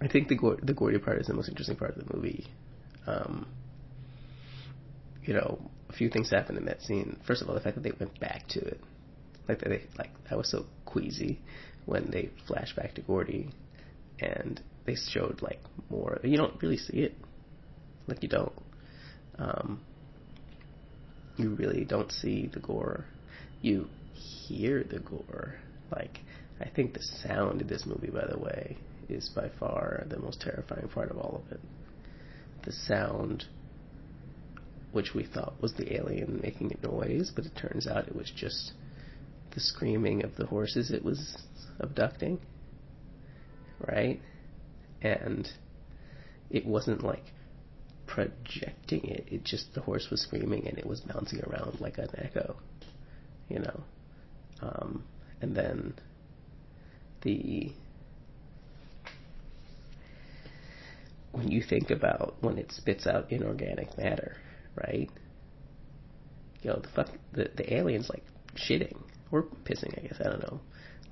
I 0.00 0.08
think 0.08 0.28
the 0.28 0.58
the 0.62 0.74
Gordy 0.74 0.98
part 0.98 1.20
is 1.20 1.26
the 1.26 1.34
most 1.34 1.48
interesting 1.48 1.76
part 1.76 1.96
of 1.96 2.06
the 2.06 2.14
movie. 2.14 2.46
Um, 3.06 3.46
you 5.24 5.34
know, 5.34 5.70
a 5.88 5.92
few 5.92 6.08
things 6.08 6.30
happened 6.30 6.58
in 6.58 6.66
that 6.66 6.82
scene. 6.82 7.18
First 7.26 7.42
of 7.42 7.48
all, 7.48 7.54
the 7.54 7.60
fact 7.60 7.74
that 7.76 7.82
they 7.82 7.92
went 7.98 8.18
back 8.20 8.46
to 8.48 8.60
it, 8.60 8.80
like 9.48 9.60
they 9.60 9.82
like 9.96 10.10
I 10.30 10.36
was 10.36 10.50
so 10.50 10.66
queasy 10.84 11.40
when 11.86 12.10
they 12.10 12.30
flashed 12.46 12.76
back 12.76 12.94
to 12.94 13.02
Gordy, 13.02 13.50
and 14.20 14.60
they 14.86 14.94
showed 14.94 15.42
like 15.42 15.60
more. 15.90 16.20
You 16.22 16.36
don't 16.36 16.60
really 16.62 16.76
see 16.76 16.98
it, 16.98 17.14
like 18.06 18.22
you 18.22 18.28
don't. 18.28 18.52
Um, 19.38 19.80
you 21.36 21.54
really 21.54 21.84
don't 21.84 22.10
see 22.10 22.50
the 22.52 22.60
gore. 22.60 23.04
You 23.62 23.88
hear 24.12 24.84
the 24.84 24.98
gore. 24.98 25.56
Like 25.90 26.20
I 26.60 26.68
think 26.68 26.94
the 26.94 27.02
sound 27.02 27.60
of 27.60 27.68
this 27.68 27.86
movie, 27.86 28.10
by 28.10 28.26
the 28.26 28.38
way, 28.38 28.76
is 29.08 29.28
by 29.28 29.48
far 29.58 30.04
the 30.08 30.18
most 30.18 30.40
terrifying 30.40 30.88
part 30.88 31.10
of 31.10 31.18
all 31.18 31.42
of 31.44 31.52
it. 31.52 31.60
The 32.64 32.72
sound 32.72 33.44
which 34.92 35.14
we 35.14 35.24
thought 35.24 35.60
was 35.60 35.74
the 35.74 35.94
alien 35.94 36.40
making 36.42 36.72
a 36.72 36.86
noise, 36.86 37.30
but 37.34 37.44
it 37.44 37.52
turns 37.56 37.86
out 37.86 38.08
it 38.08 38.16
was 38.16 38.32
just 38.34 38.72
the 39.54 39.60
screaming 39.60 40.24
of 40.24 40.34
the 40.36 40.46
horses 40.46 40.90
it 40.90 41.04
was 41.04 41.36
abducting. 41.78 42.38
Right? 43.86 44.20
And 45.02 45.48
it 46.50 46.66
wasn't 46.66 47.04
like 47.04 47.24
projecting 48.06 49.04
it, 49.04 49.26
it 49.30 49.44
just, 49.44 49.74
the 49.74 49.82
horse 49.82 50.08
was 50.10 50.22
screaming 50.22 50.66
and 50.66 50.78
it 50.78 50.86
was 50.86 51.00
bouncing 51.00 51.40
around 51.44 51.80
like 51.80 51.98
an 51.98 52.08
echo, 52.16 52.56
you 53.48 53.58
know? 53.60 53.80
Um, 54.60 55.04
and 55.40 55.54
then 55.54 55.94
the 57.22 57.72
when 61.32 61.50
you 61.50 61.62
think 61.62 61.90
about 61.90 62.36
when 62.40 62.58
it 62.58 62.72
spits 62.72 63.06
out 63.06 63.30
inorganic 63.30 63.96
matter, 63.98 64.36
right? 64.74 65.10
You 66.62 66.70
know, 66.70 66.80
the 66.80 66.88
fuck, 66.88 67.08
the, 67.32 67.50
the 67.56 67.74
alien's 67.74 68.08
like 68.08 68.24
shitting 68.56 68.96
or 69.30 69.44
pissing, 69.64 69.96
I 69.98 70.06
guess. 70.06 70.16
I 70.20 70.24
don't 70.24 70.42
know. 70.42 70.60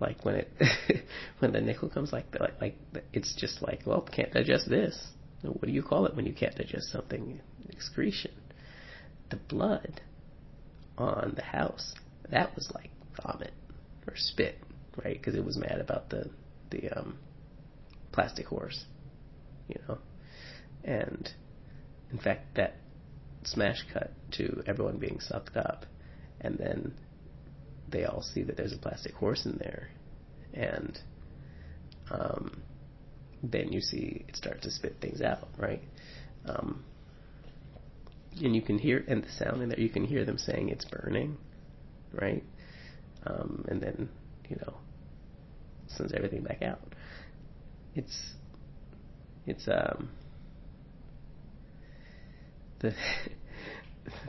Like 0.00 0.24
when 0.24 0.36
it, 0.36 0.52
when 1.38 1.52
the 1.52 1.60
nickel 1.60 1.88
comes, 1.88 2.12
like, 2.12 2.26
like, 2.38 2.60
like, 2.60 2.76
it's 3.12 3.34
just 3.34 3.62
like, 3.62 3.82
well, 3.86 4.02
can't 4.02 4.32
digest 4.32 4.68
this. 4.68 5.08
What 5.42 5.62
do 5.62 5.72
you 5.72 5.82
call 5.82 6.06
it 6.06 6.16
when 6.16 6.26
you 6.26 6.32
can't 6.32 6.54
digest 6.56 6.90
something? 6.90 7.40
Excretion. 7.68 8.32
The 9.30 9.36
blood 9.36 10.00
on 10.98 11.34
the 11.36 11.42
house, 11.42 11.94
that 12.30 12.54
was 12.54 12.70
like 12.74 12.90
vomit 13.22 13.52
or 14.06 14.14
spit, 14.16 14.56
right? 15.04 15.16
Because 15.16 15.34
it 15.34 15.44
was 15.44 15.56
mad 15.56 15.78
about 15.80 16.10
the 16.10 16.30
the 16.70 16.90
um, 16.90 17.18
plastic 18.12 18.46
horse, 18.46 18.84
you 19.68 19.76
know. 19.88 19.98
And 20.84 21.28
in 22.10 22.18
fact, 22.18 22.56
that 22.56 22.76
smash 23.44 23.84
cut 23.92 24.12
to 24.32 24.62
everyone 24.66 24.98
being 24.98 25.20
sucked 25.20 25.56
up, 25.56 25.86
and 26.40 26.58
then 26.58 26.94
they 27.88 28.04
all 28.04 28.22
see 28.22 28.42
that 28.42 28.56
there's 28.56 28.72
a 28.72 28.78
plastic 28.78 29.14
horse 29.14 29.46
in 29.46 29.56
there, 29.58 29.88
and 30.54 30.98
um, 32.10 32.62
then 33.42 33.72
you 33.72 33.80
see 33.80 34.24
it 34.28 34.36
start 34.36 34.62
to 34.62 34.70
spit 34.70 34.96
things 35.00 35.20
out, 35.20 35.48
right? 35.58 35.82
Um, 36.46 36.84
and 38.42 38.54
you 38.54 38.62
can 38.62 38.78
hear, 38.78 39.04
and 39.08 39.22
the 39.22 39.30
sound 39.30 39.62
in 39.62 39.70
there, 39.70 39.80
you 39.80 39.88
can 39.88 40.04
hear 40.04 40.24
them 40.24 40.38
saying 40.38 40.68
it's 40.68 40.84
burning, 40.84 41.36
right? 42.12 42.44
Um, 43.24 43.64
and 43.68 43.80
then, 43.80 44.08
you 44.48 44.56
know, 44.56 44.74
sends 45.88 46.12
everything 46.12 46.42
back 46.42 46.62
out. 46.62 46.80
It's, 47.94 48.34
it's, 49.46 49.68
um, 49.68 50.10
the, 52.80 52.94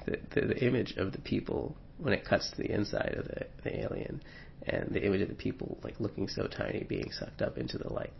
the, 0.05 0.19
the, 0.33 0.41
the 0.47 0.65
image 0.65 0.95
of 0.97 1.11
the 1.11 1.19
people 1.19 1.75
when 1.97 2.13
it 2.13 2.25
cuts 2.25 2.51
to 2.51 2.57
the 2.57 2.71
inside 2.71 3.15
of 3.17 3.25
the, 3.25 3.47
the 3.63 3.79
alien 3.79 4.21
and 4.63 4.89
the 4.91 5.05
image 5.05 5.21
of 5.21 5.29
the 5.29 5.35
people 5.35 5.77
like 5.83 5.99
looking 5.99 6.27
so 6.27 6.47
tiny 6.47 6.83
being 6.83 7.11
sucked 7.11 7.41
up 7.41 7.57
into 7.57 7.77
the 7.77 7.91
like 7.91 8.13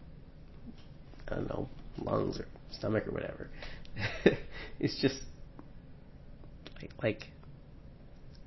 I 1.28 1.36
don't 1.36 1.50
know 1.50 1.70
lungs 1.98 2.40
or 2.40 2.48
stomach 2.72 3.08
or 3.08 3.12
whatever. 3.12 3.50
it's 4.80 5.00
just 5.02 5.22
like 6.82 6.92
like 7.02 7.28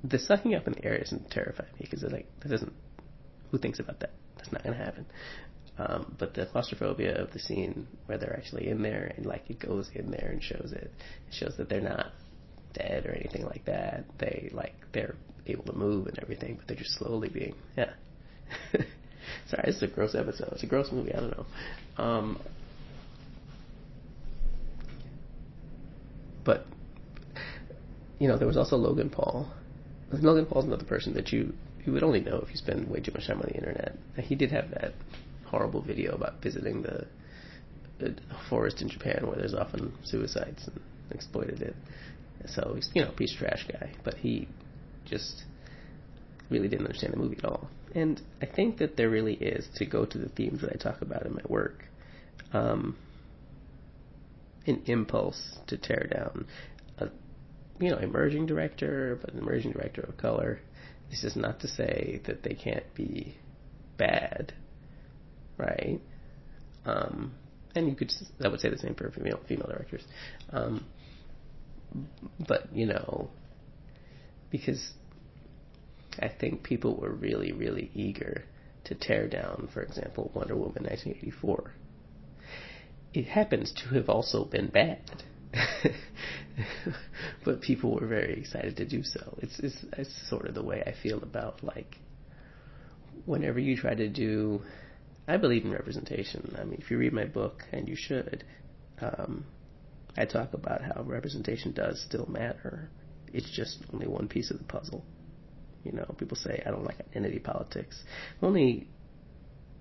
the 0.03 0.17
sucking 0.19 0.55
up 0.55 0.67
in 0.67 0.73
the 0.73 0.85
air 0.85 0.95
isn't 0.95 1.29
terrifying 1.29 1.69
me 1.79 1.87
because 1.89 2.03
like 2.03 2.27
that 2.41 2.49
doesn't 2.49 2.73
who 3.51 3.57
thinks 3.57 3.79
about 3.79 3.99
that 3.99 4.11
that's 4.37 4.51
not 4.51 4.63
to 4.63 4.73
happen. 4.73 5.05
Um, 5.81 6.15
but 6.19 6.33
the 6.35 6.45
claustrophobia 6.45 7.15
of 7.19 7.31
the 7.31 7.39
scene 7.39 7.87
where 8.05 8.17
they're 8.17 8.35
actually 8.35 8.67
in 8.67 8.83
there 8.83 9.13
and 9.15 9.25
like 9.25 9.49
it 9.49 9.59
goes 9.59 9.89
in 9.95 10.11
there 10.11 10.29
and 10.31 10.43
shows 10.43 10.71
it, 10.73 10.91
it 11.27 11.33
shows 11.33 11.55
that 11.57 11.69
they're 11.69 11.81
not 11.81 12.11
dead 12.73 13.05
or 13.05 13.13
anything 13.13 13.45
like 13.45 13.65
that. 13.65 14.05
They 14.19 14.51
like 14.53 14.75
they're 14.91 15.15
able 15.47 15.63
to 15.65 15.73
move 15.73 16.07
and 16.07 16.19
everything, 16.19 16.57
but 16.57 16.67
they're 16.67 16.77
just 16.77 16.97
slowly 16.97 17.29
being 17.29 17.55
yeah. 17.75 17.93
Sorry, 19.49 19.63
this 19.65 19.77
is 19.77 19.83
a 19.83 19.87
gross 19.87 20.13
episode. 20.13 20.49
It's 20.51 20.63
a 20.63 20.67
gross 20.67 20.91
movie. 20.91 21.13
I 21.13 21.19
don't 21.19 21.37
know. 21.37 21.45
Um, 22.03 22.39
but 26.43 26.65
you 28.19 28.27
know, 28.27 28.37
there 28.37 28.47
was 28.47 28.57
also 28.57 28.75
Logan 28.75 29.09
Paul. 29.09 29.51
Logan 30.11 30.45
Paul's 30.45 30.65
another 30.65 30.85
person 30.85 31.15
that 31.15 31.31
you 31.31 31.53
you 31.85 31.93
would 31.93 32.03
only 32.03 32.19
know 32.19 32.39
if 32.43 32.51
you 32.51 32.57
spend 32.57 32.87
way 32.87 32.99
too 32.99 33.11
much 33.13 33.25
time 33.25 33.37
on 33.37 33.47
the 33.47 33.55
internet. 33.55 33.97
He 34.17 34.35
did 34.35 34.51
have 34.51 34.69
that 34.71 34.93
horrible 35.51 35.81
video 35.81 36.15
about 36.15 36.41
visiting 36.41 36.81
the, 36.81 37.05
the 37.99 38.15
forest 38.49 38.81
in 38.81 38.89
Japan 38.89 39.27
where 39.27 39.35
there's 39.35 39.53
often 39.53 39.93
suicides 40.03 40.67
and 40.67 40.79
exploited 41.11 41.61
it. 41.61 41.75
So 42.47 42.73
he's 42.75 42.89
you 42.95 43.03
know 43.03 43.09
of 43.09 43.17
trash 43.37 43.67
guy, 43.71 43.91
but 44.03 44.15
he 44.15 44.47
just 45.05 45.43
really 46.49 46.67
didn't 46.67 46.85
understand 46.87 47.13
the 47.13 47.17
movie 47.17 47.37
at 47.37 47.45
all. 47.45 47.69
And 47.93 48.19
I 48.41 48.45
think 48.45 48.77
that 48.77 48.97
there 48.97 49.09
really 49.09 49.35
is 49.35 49.67
to 49.75 49.85
go 49.85 50.05
to 50.05 50.17
the 50.17 50.29
themes 50.29 50.61
that 50.61 50.71
I 50.71 50.77
talk 50.77 51.01
about 51.01 51.25
in 51.25 51.33
my 51.33 51.41
work. 51.47 51.85
Um, 52.53 52.97
an 54.65 54.81
impulse 54.85 55.57
to 55.67 55.77
tear 55.77 56.07
down 56.13 56.45
a 56.99 57.07
you 57.79 57.89
know 57.89 57.97
emerging 57.97 58.45
director, 58.45 59.17
but 59.21 59.33
an 59.33 59.39
emerging 59.39 59.71
director 59.73 60.01
of 60.01 60.17
color. 60.17 60.59
This 61.09 61.23
is 61.23 61.35
not 61.35 61.59
to 61.61 61.67
say 61.67 62.21
that 62.25 62.43
they 62.43 62.53
can't 62.53 62.93
be 62.95 63.35
bad, 63.97 64.53
right? 65.61 66.01
Um, 66.85 67.33
and 67.75 67.87
you 67.87 67.95
could 67.95 68.11
I 68.43 68.47
would 68.47 68.59
say 68.59 68.69
the 68.69 68.77
same 68.77 68.95
for 68.95 69.09
female 69.11 69.39
female 69.47 69.67
directors. 69.67 70.03
Um, 70.51 70.85
but 72.47 72.73
you 72.75 72.87
know, 72.87 73.29
because 74.49 74.93
I 76.19 76.27
think 76.27 76.63
people 76.63 76.97
were 76.97 77.11
really 77.11 77.51
really 77.51 77.91
eager 77.93 78.43
to 78.85 78.95
tear 78.95 79.27
down, 79.27 79.69
for 79.73 79.81
example, 79.81 80.31
Wonder 80.33 80.55
Woman 80.55 80.83
1984 80.83 81.73
it 83.13 83.25
happens 83.25 83.73
to 83.73 83.95
have 83.95 84.09
also 84.09 84.45
been 84.45 84.67
bad. 84.67 85.01
but 87.45 87.61
people 87.61 87.95
were 87.95 88.07
very 88.07 88.39
excited 88.39 88.77
to 88.77 88.85
do 88.85 89.03
so. 89.03 89.37
It's, 89.41 89.59
it's 89.59 89.85
it's 89.97 90.29
sort 90.29 90.47
of 90.47 90.55
the 90.55 90.63
way 90.63 90.81
I 90.85 90.93
feel 91.03 91.21
about 91.21 91.61
like 91.61 91.97
whenever 93.25 93.59
you 93.59 93.75
try 93.75 93.93
to 93.93 94.07
do 94.07 94.61
I 95.27 95.37
believe 95.37 95.65
in 95.65 95.71
representation. 95.71 96.55
I 96.59 96.63
mean, 96.63 96.79
if 96.81 96.91
you 96.91 96.97
read 96.97 97.13
my 97.13 97.25
book, 97.25 97.63
and 97.71 97.87
you 97.87 97.95
should, 97.95 98.43
um, 98.99 99.45
I 100.17 100.25
talk 100.25 100.53
about 100.53 100.81
how 100.81 101.03
representation 101.03 101.71
does 101.71 102.01
still 102.01 102.25
matter. 102.27 102.89
It's 103.33 103.49
just 103.49 103.77
only 103.93 104.07
one 104.07 104.27
piece 104.27 104.51
of 104.51 104.57
the 104.57 104.65
puzzle. 104.65 105.05
You 105.83 105.93
know, 105.93 106.15
people 106.17 106.37
say 106.37 106.61
I 106.65 106.71
don't 106.71 106.83
like 106.83 106.99
identity 106.99 107.39
politics. 107.39 108.03
Only 108.41 108.87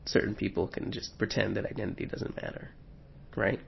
certain 0.07 0.35
people 0.35 0.68
can 0.68 0.92
just 0.92 1.18
pretend 1.18 1.57
that 1.57 1.66
identity 1.66 2.07
doesn't 2.07 2.37
matter 2.37 2.70
right? 3.37 3.61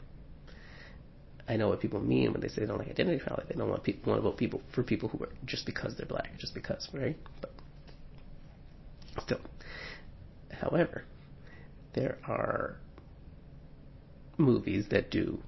I 1.49 1.57
know 1.57 1.69
what 1.69 1.81
people 1.81 2.01
mean 2.01 2.33
when 2.33 2.41
they 2.41 2.49
say 2.49 2.61
they 2.61 2.67
don't 2.67 2.79
like 2.79 2.89
identity 2.89 3.23
politics. 3.25 3.49
They 3.51 3.59
don't 3.59 3.69
want 3.69 3.83
people 3.83 4.13
want 4.13 4.23
to 4.23 4.31
vote 4.31 4.37
people 4.37 4.63
for 4.75 4.83
people 4.83 5.09
who 5.09 5.25
are 5.25 5.29
just 5.45 5.67
because 5.67 5.97
they're 5.97 6.07
black, 6.07 6.39
just 6.39 6.55
because, 6.55 6.89
right? 6.93 7.17
But 7.41 7.53
still, 9.23 9.41
however, 10.53 11.05
there 11.95 12.19
are 12.27 12.77
movies 14.39 14.87
that 14.91 15.11
do 15.11 15.43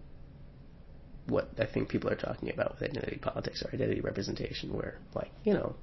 what 1.27 1.49
I 1.59 1.65
think 1.65 1.89
people 1.89 2.11
are 2.11 2.17
talking 2.17 2.51
about 2.51 2.73
with 2.73 2.91
identity 2.91 3.19
politics 3.21 3.63
or 3.63 3.75
identity 3.75 4.01
representation, 4.01 4.75
where 4.75 4.99
like 5.15 5.33
you 5.45 5.55
know, 5.55 5.75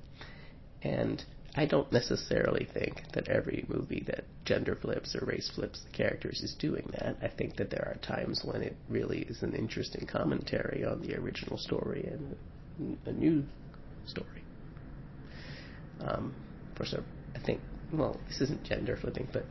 and 0.84 1.24
I 1.56 1.66
don't 1.66 1.92
necessarily 1.92 2.68
think 2.74 3.02
that 3.14 3.28
every 3.28 3.66
movie 3.68 4.04
that 4.08 4.24
gender 4.46 4.76
flips 4.76 5.16
or 5.16 5.26
race 5.26 5.50
flips 5.54 5.82
the 5.84 5.90
characters 5.90 6.42
is 6.42 6.56
doing 6.60 6.90
that. 6.94 7.18
I 7.22 7.28
think 7.28 7.58
that 7.58 7.70
there 7.70 7.88
are 7.88 8.00
times 8.06 8.42
when 8.44 8.62
it 8.62 8.78
really 8.88 9.20
is 9.20 9.42
an 9.42 9.54
interesting 9.54 10.06
commentary 10.06 10.86
on 10.86 11.02
the 11.02 11.16
original 11.16 11.58
story 11.58 12.08
and 12.10 12.98
a 13.06 13.12
new 13.12 13.44
story. 14.06 14.44
Um, 16.00 16.36
for 16.76 16.86
so, 16.86 17.04
I 17.36 17.40
think, 17.40 17.62
well, 17.94 18.20
this 18.28 18.42
isn't 18.42 18.64
gender 18.64 18.98
flipping, 18.98 19.28
but 19.32 19.46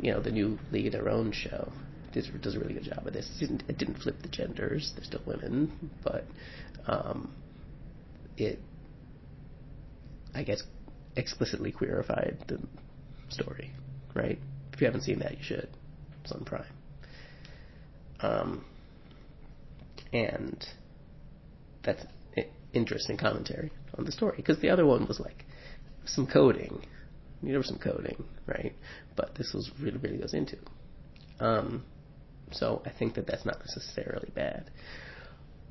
you 0.00 0.12
know, 0.12 0.20
the 0.20 0.30
new 0.30 0.58
League 0.70 0.86
of 0.86 0.92
Their 0.92 1.08
Own 1.08 1.32
show 1.32 1.72
does, 2.12 2.28
does 2.40 2.54
a 2.54 2.58
really 2.58 2.74
good 2.74 2.84
job 2.84 3.06
of 3.06 3.12
this. 3.12 3.28
It 3.36 3.46
didn't, 3.46 3.62
it 3.68 3.78
didn't 3.78 3.98
flip 3.98 4.22
the 4.22 4.28
genders; 4.28 4.92
they're 4.94 5.04
still 5.04 5.22
women, 5.26 5.90
but 6.04 6.24
um, 6.86 7.32
it, 8.36 8.58
I 10.34 10.42
guess, 10.42 10.62
explicitly 11.16 11.72
queerified 11.72 12.46
the 12.46 12.58
story, 13.28 13.70
right? 14.14 14.38
If 14.72 14.80
you 14.80 14.86
haven't 14.86 15.02
seen 15.02 15.20
that, 15.20 15.32
you 15.32 15.42
should. 15.42 15.68
It's 16.22 16.32
on 16.32 16.44
Prime. 16.44 16.64
Um, 18.20 18.64
and 20.12 20.66
that's 21.82 22.04
interesting 22.72 23.16
commentary 23.16 23.70
on 23.96 24.04
the 24.04 24.12
story 24.12 24.34
because 24.36 24.60
the 24.60 24.70
other 24.70 24.86
one 24.86 25.06
was 25.06 25.18
like 25.20 25.44
some 26.04 26.26
coding. 26.26 26.84
Was 27.42 27.68
some 27.68 27.78
coding, 27.78 28.24
right? 28.46 28.74
But 29.14 29.36
this 29.36 29.52
was 29.54 29.70
really, 29.80 29.98
really 29.98 30.18
goes 30.18 30.34
into. 30.34 30.56
Um, 31.38 31.84
so 32.50 32.82
I 32.84 32.90
think 32.90 33.14
that 33.14 33.26
that's 33.26 33.44
not 33.44 33.58
necessarily 33.60 34.30
bad. 34.34 34.70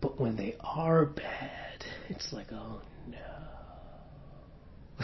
But 0.02 0.20
when 0.20 0.36
they 0.36 0.56
are 0.62 1.06
bad, 1.06 1.84
it's 2.10 2.32
like, 2.32 2.48
oh 2.52 2.82
no 3.10 3.46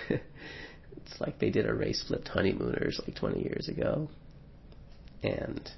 it's 0.00 1.20
like 1.20 1.38
they 1.38 1.50
did 1.50 1.66
a 1.66 1.74
race 1.74 2.02
flipped 2.06 2.28
honeymooners 2.28 3.00
like 3.06 3.16
20 3.16 3.42
years 3.42 3.68
ago. 3.68 4.08
And 5.22 5.70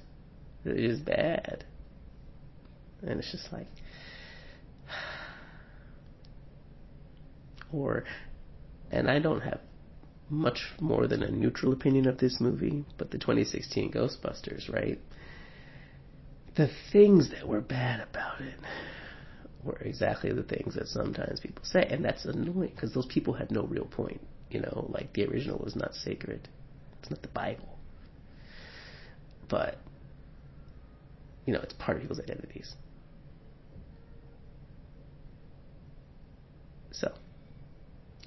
it 0.65 0.79
is 0.79 0.99
bad. 0.99 1.65
And 3.01 3.19
it's 3.19 3.31
just 3.31 3.51
like. 3.51 3.67
or. 7.71 8.03
And 8.91 9.09
I 9.09 9.19
don't 9.19 9.41
have 9.41 9.59
much 10.29 10.73
more 10.79 11.07
than 11.07 11.23
a 11.23 11.31
neutral 11.31 11.73
opinion 11.73 12.07
of 12.07 12.17
this 12.17 12.39
movie, 12.39 12.85
but 12.97 13.11
the 13.11 13.17
2016 13.17 13.91
Ghostbusters, 13.91 14.71
right? 14.71 14.99
The 16.55 16.69
things 16.91 17.29
that 17.31 17.47
were 17.47 17.61
bad 17.61 18.01
about 18.09 18.41
it 18.41 18.59
were 19.63 19.77
exactly 19.77 20.31
the 20.31 20.43
things 20.43 20.75
that 20.75 20.87
sometimes 20.87 21.39
people 21.39 21.63
say, 21.63 21.87
and 21.89 22.03
that's 22.03 22.25
annoying 22.25 22.71
because 22.73 22.93
those 22.93 23.05
people 23.05 23.33
had 23.33 23.51
no 23.51 23.63
real 23.63 23.85
point. 23.85 24.21
You 24.49 24.61
know, 24.61 24.89
like 24.89 25.13
the 25.13 25.25
original 25.25 25.59
was 25.63 25.75
not 25.75 25.93
sacred; 25.93 26.47
it's 26.99 27.09
not 27.09 27.21
the 27.21 27.27
Bible, 27.27 27.77
but 29.49 29.77
you 31.45 31.53
know, 31.53 31.59
it's 31.61 31.73
part 31.73 31.97
of 31.97 32.01
people's 32.01 32.19
identities. 32.19 32.75
So, 36.91 37.13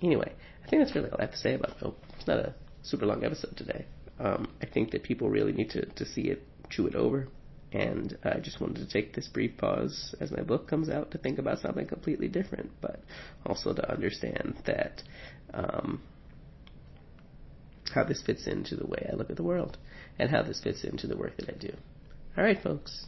anyway, 0.03 0.35
I 0.71 0.75
think 0.79 0.85
that's 0.85 0.95
really 0.95 1.11
all 1.11 1.19
I 1.19 1.23
have 1.23 1.33
to 1.33 1.37
say 1.37 1.55
about 1.55 1.83
it. 1.83 1.95
It's 2.17 2.29
not 2.29 2.39
a 2.39 2.55
super 2.83 3.05
long 3.05 3.25
episode 3.25 3.57
today. 3.57 3.87
Um, 4.21 4.53
I 4.63 4.67
think 4.67 4.93
that 4.93 5.03
people 5.03 5.29
really 5.29 5.51
need 5.51 5.71
to, 5.71 5.85
to 5.85 6.07
see 6.07 6.29
it, 6.29 6.47
chew 6.69 6.87
it 6.87 6.95
over, 6.95 7.27
And 7.73 8.17
I 8.25 8.41
just 8.41 8.61
wanted 8.61 8.77
to 8.77 8.89
take 8.89 9.15
this 9.15 9.29
brief 9.29 9.57
pause 9.57 10.15
as 10.21 10.31
my 10.31 10.43
book 10.43 10.69
comes 10.69 10.89
out 10.89 11.13
to 11.13 11.19
think 11.19 11.39
about 11.39 11.61
something 11.61 11.87
completely 11.87 12.29
different, 12.29 12.71
but 12.81 13.01
also 13.47 13.73
to 13.73 13.91
understand 13.91 14.63
that 14.67 15.03
um, 15.55 16.03
how 17.95 18.05
this 18.05 18.23
fits 18.23 18.47
into 18.47 18.77
the 18.77 18.87
way 18.87 19.09
I 19.11 19.15
look 19.15 19.31
at 19.31 19.37
the 19.37 19.43
world 19.43 19.79
and 20.19 20.31
how 20.31 20.43
this 20.43 20.61
fits 20.63 20.85
into 20.85 21.07
the 21.07 21.17
work 21.17 21.37
that 21.39 21.49
I 21.49 21.57
do. 21.59 21.73
All 22.37 22.45
right, 22.45 22.61
folks. 22.61 23.07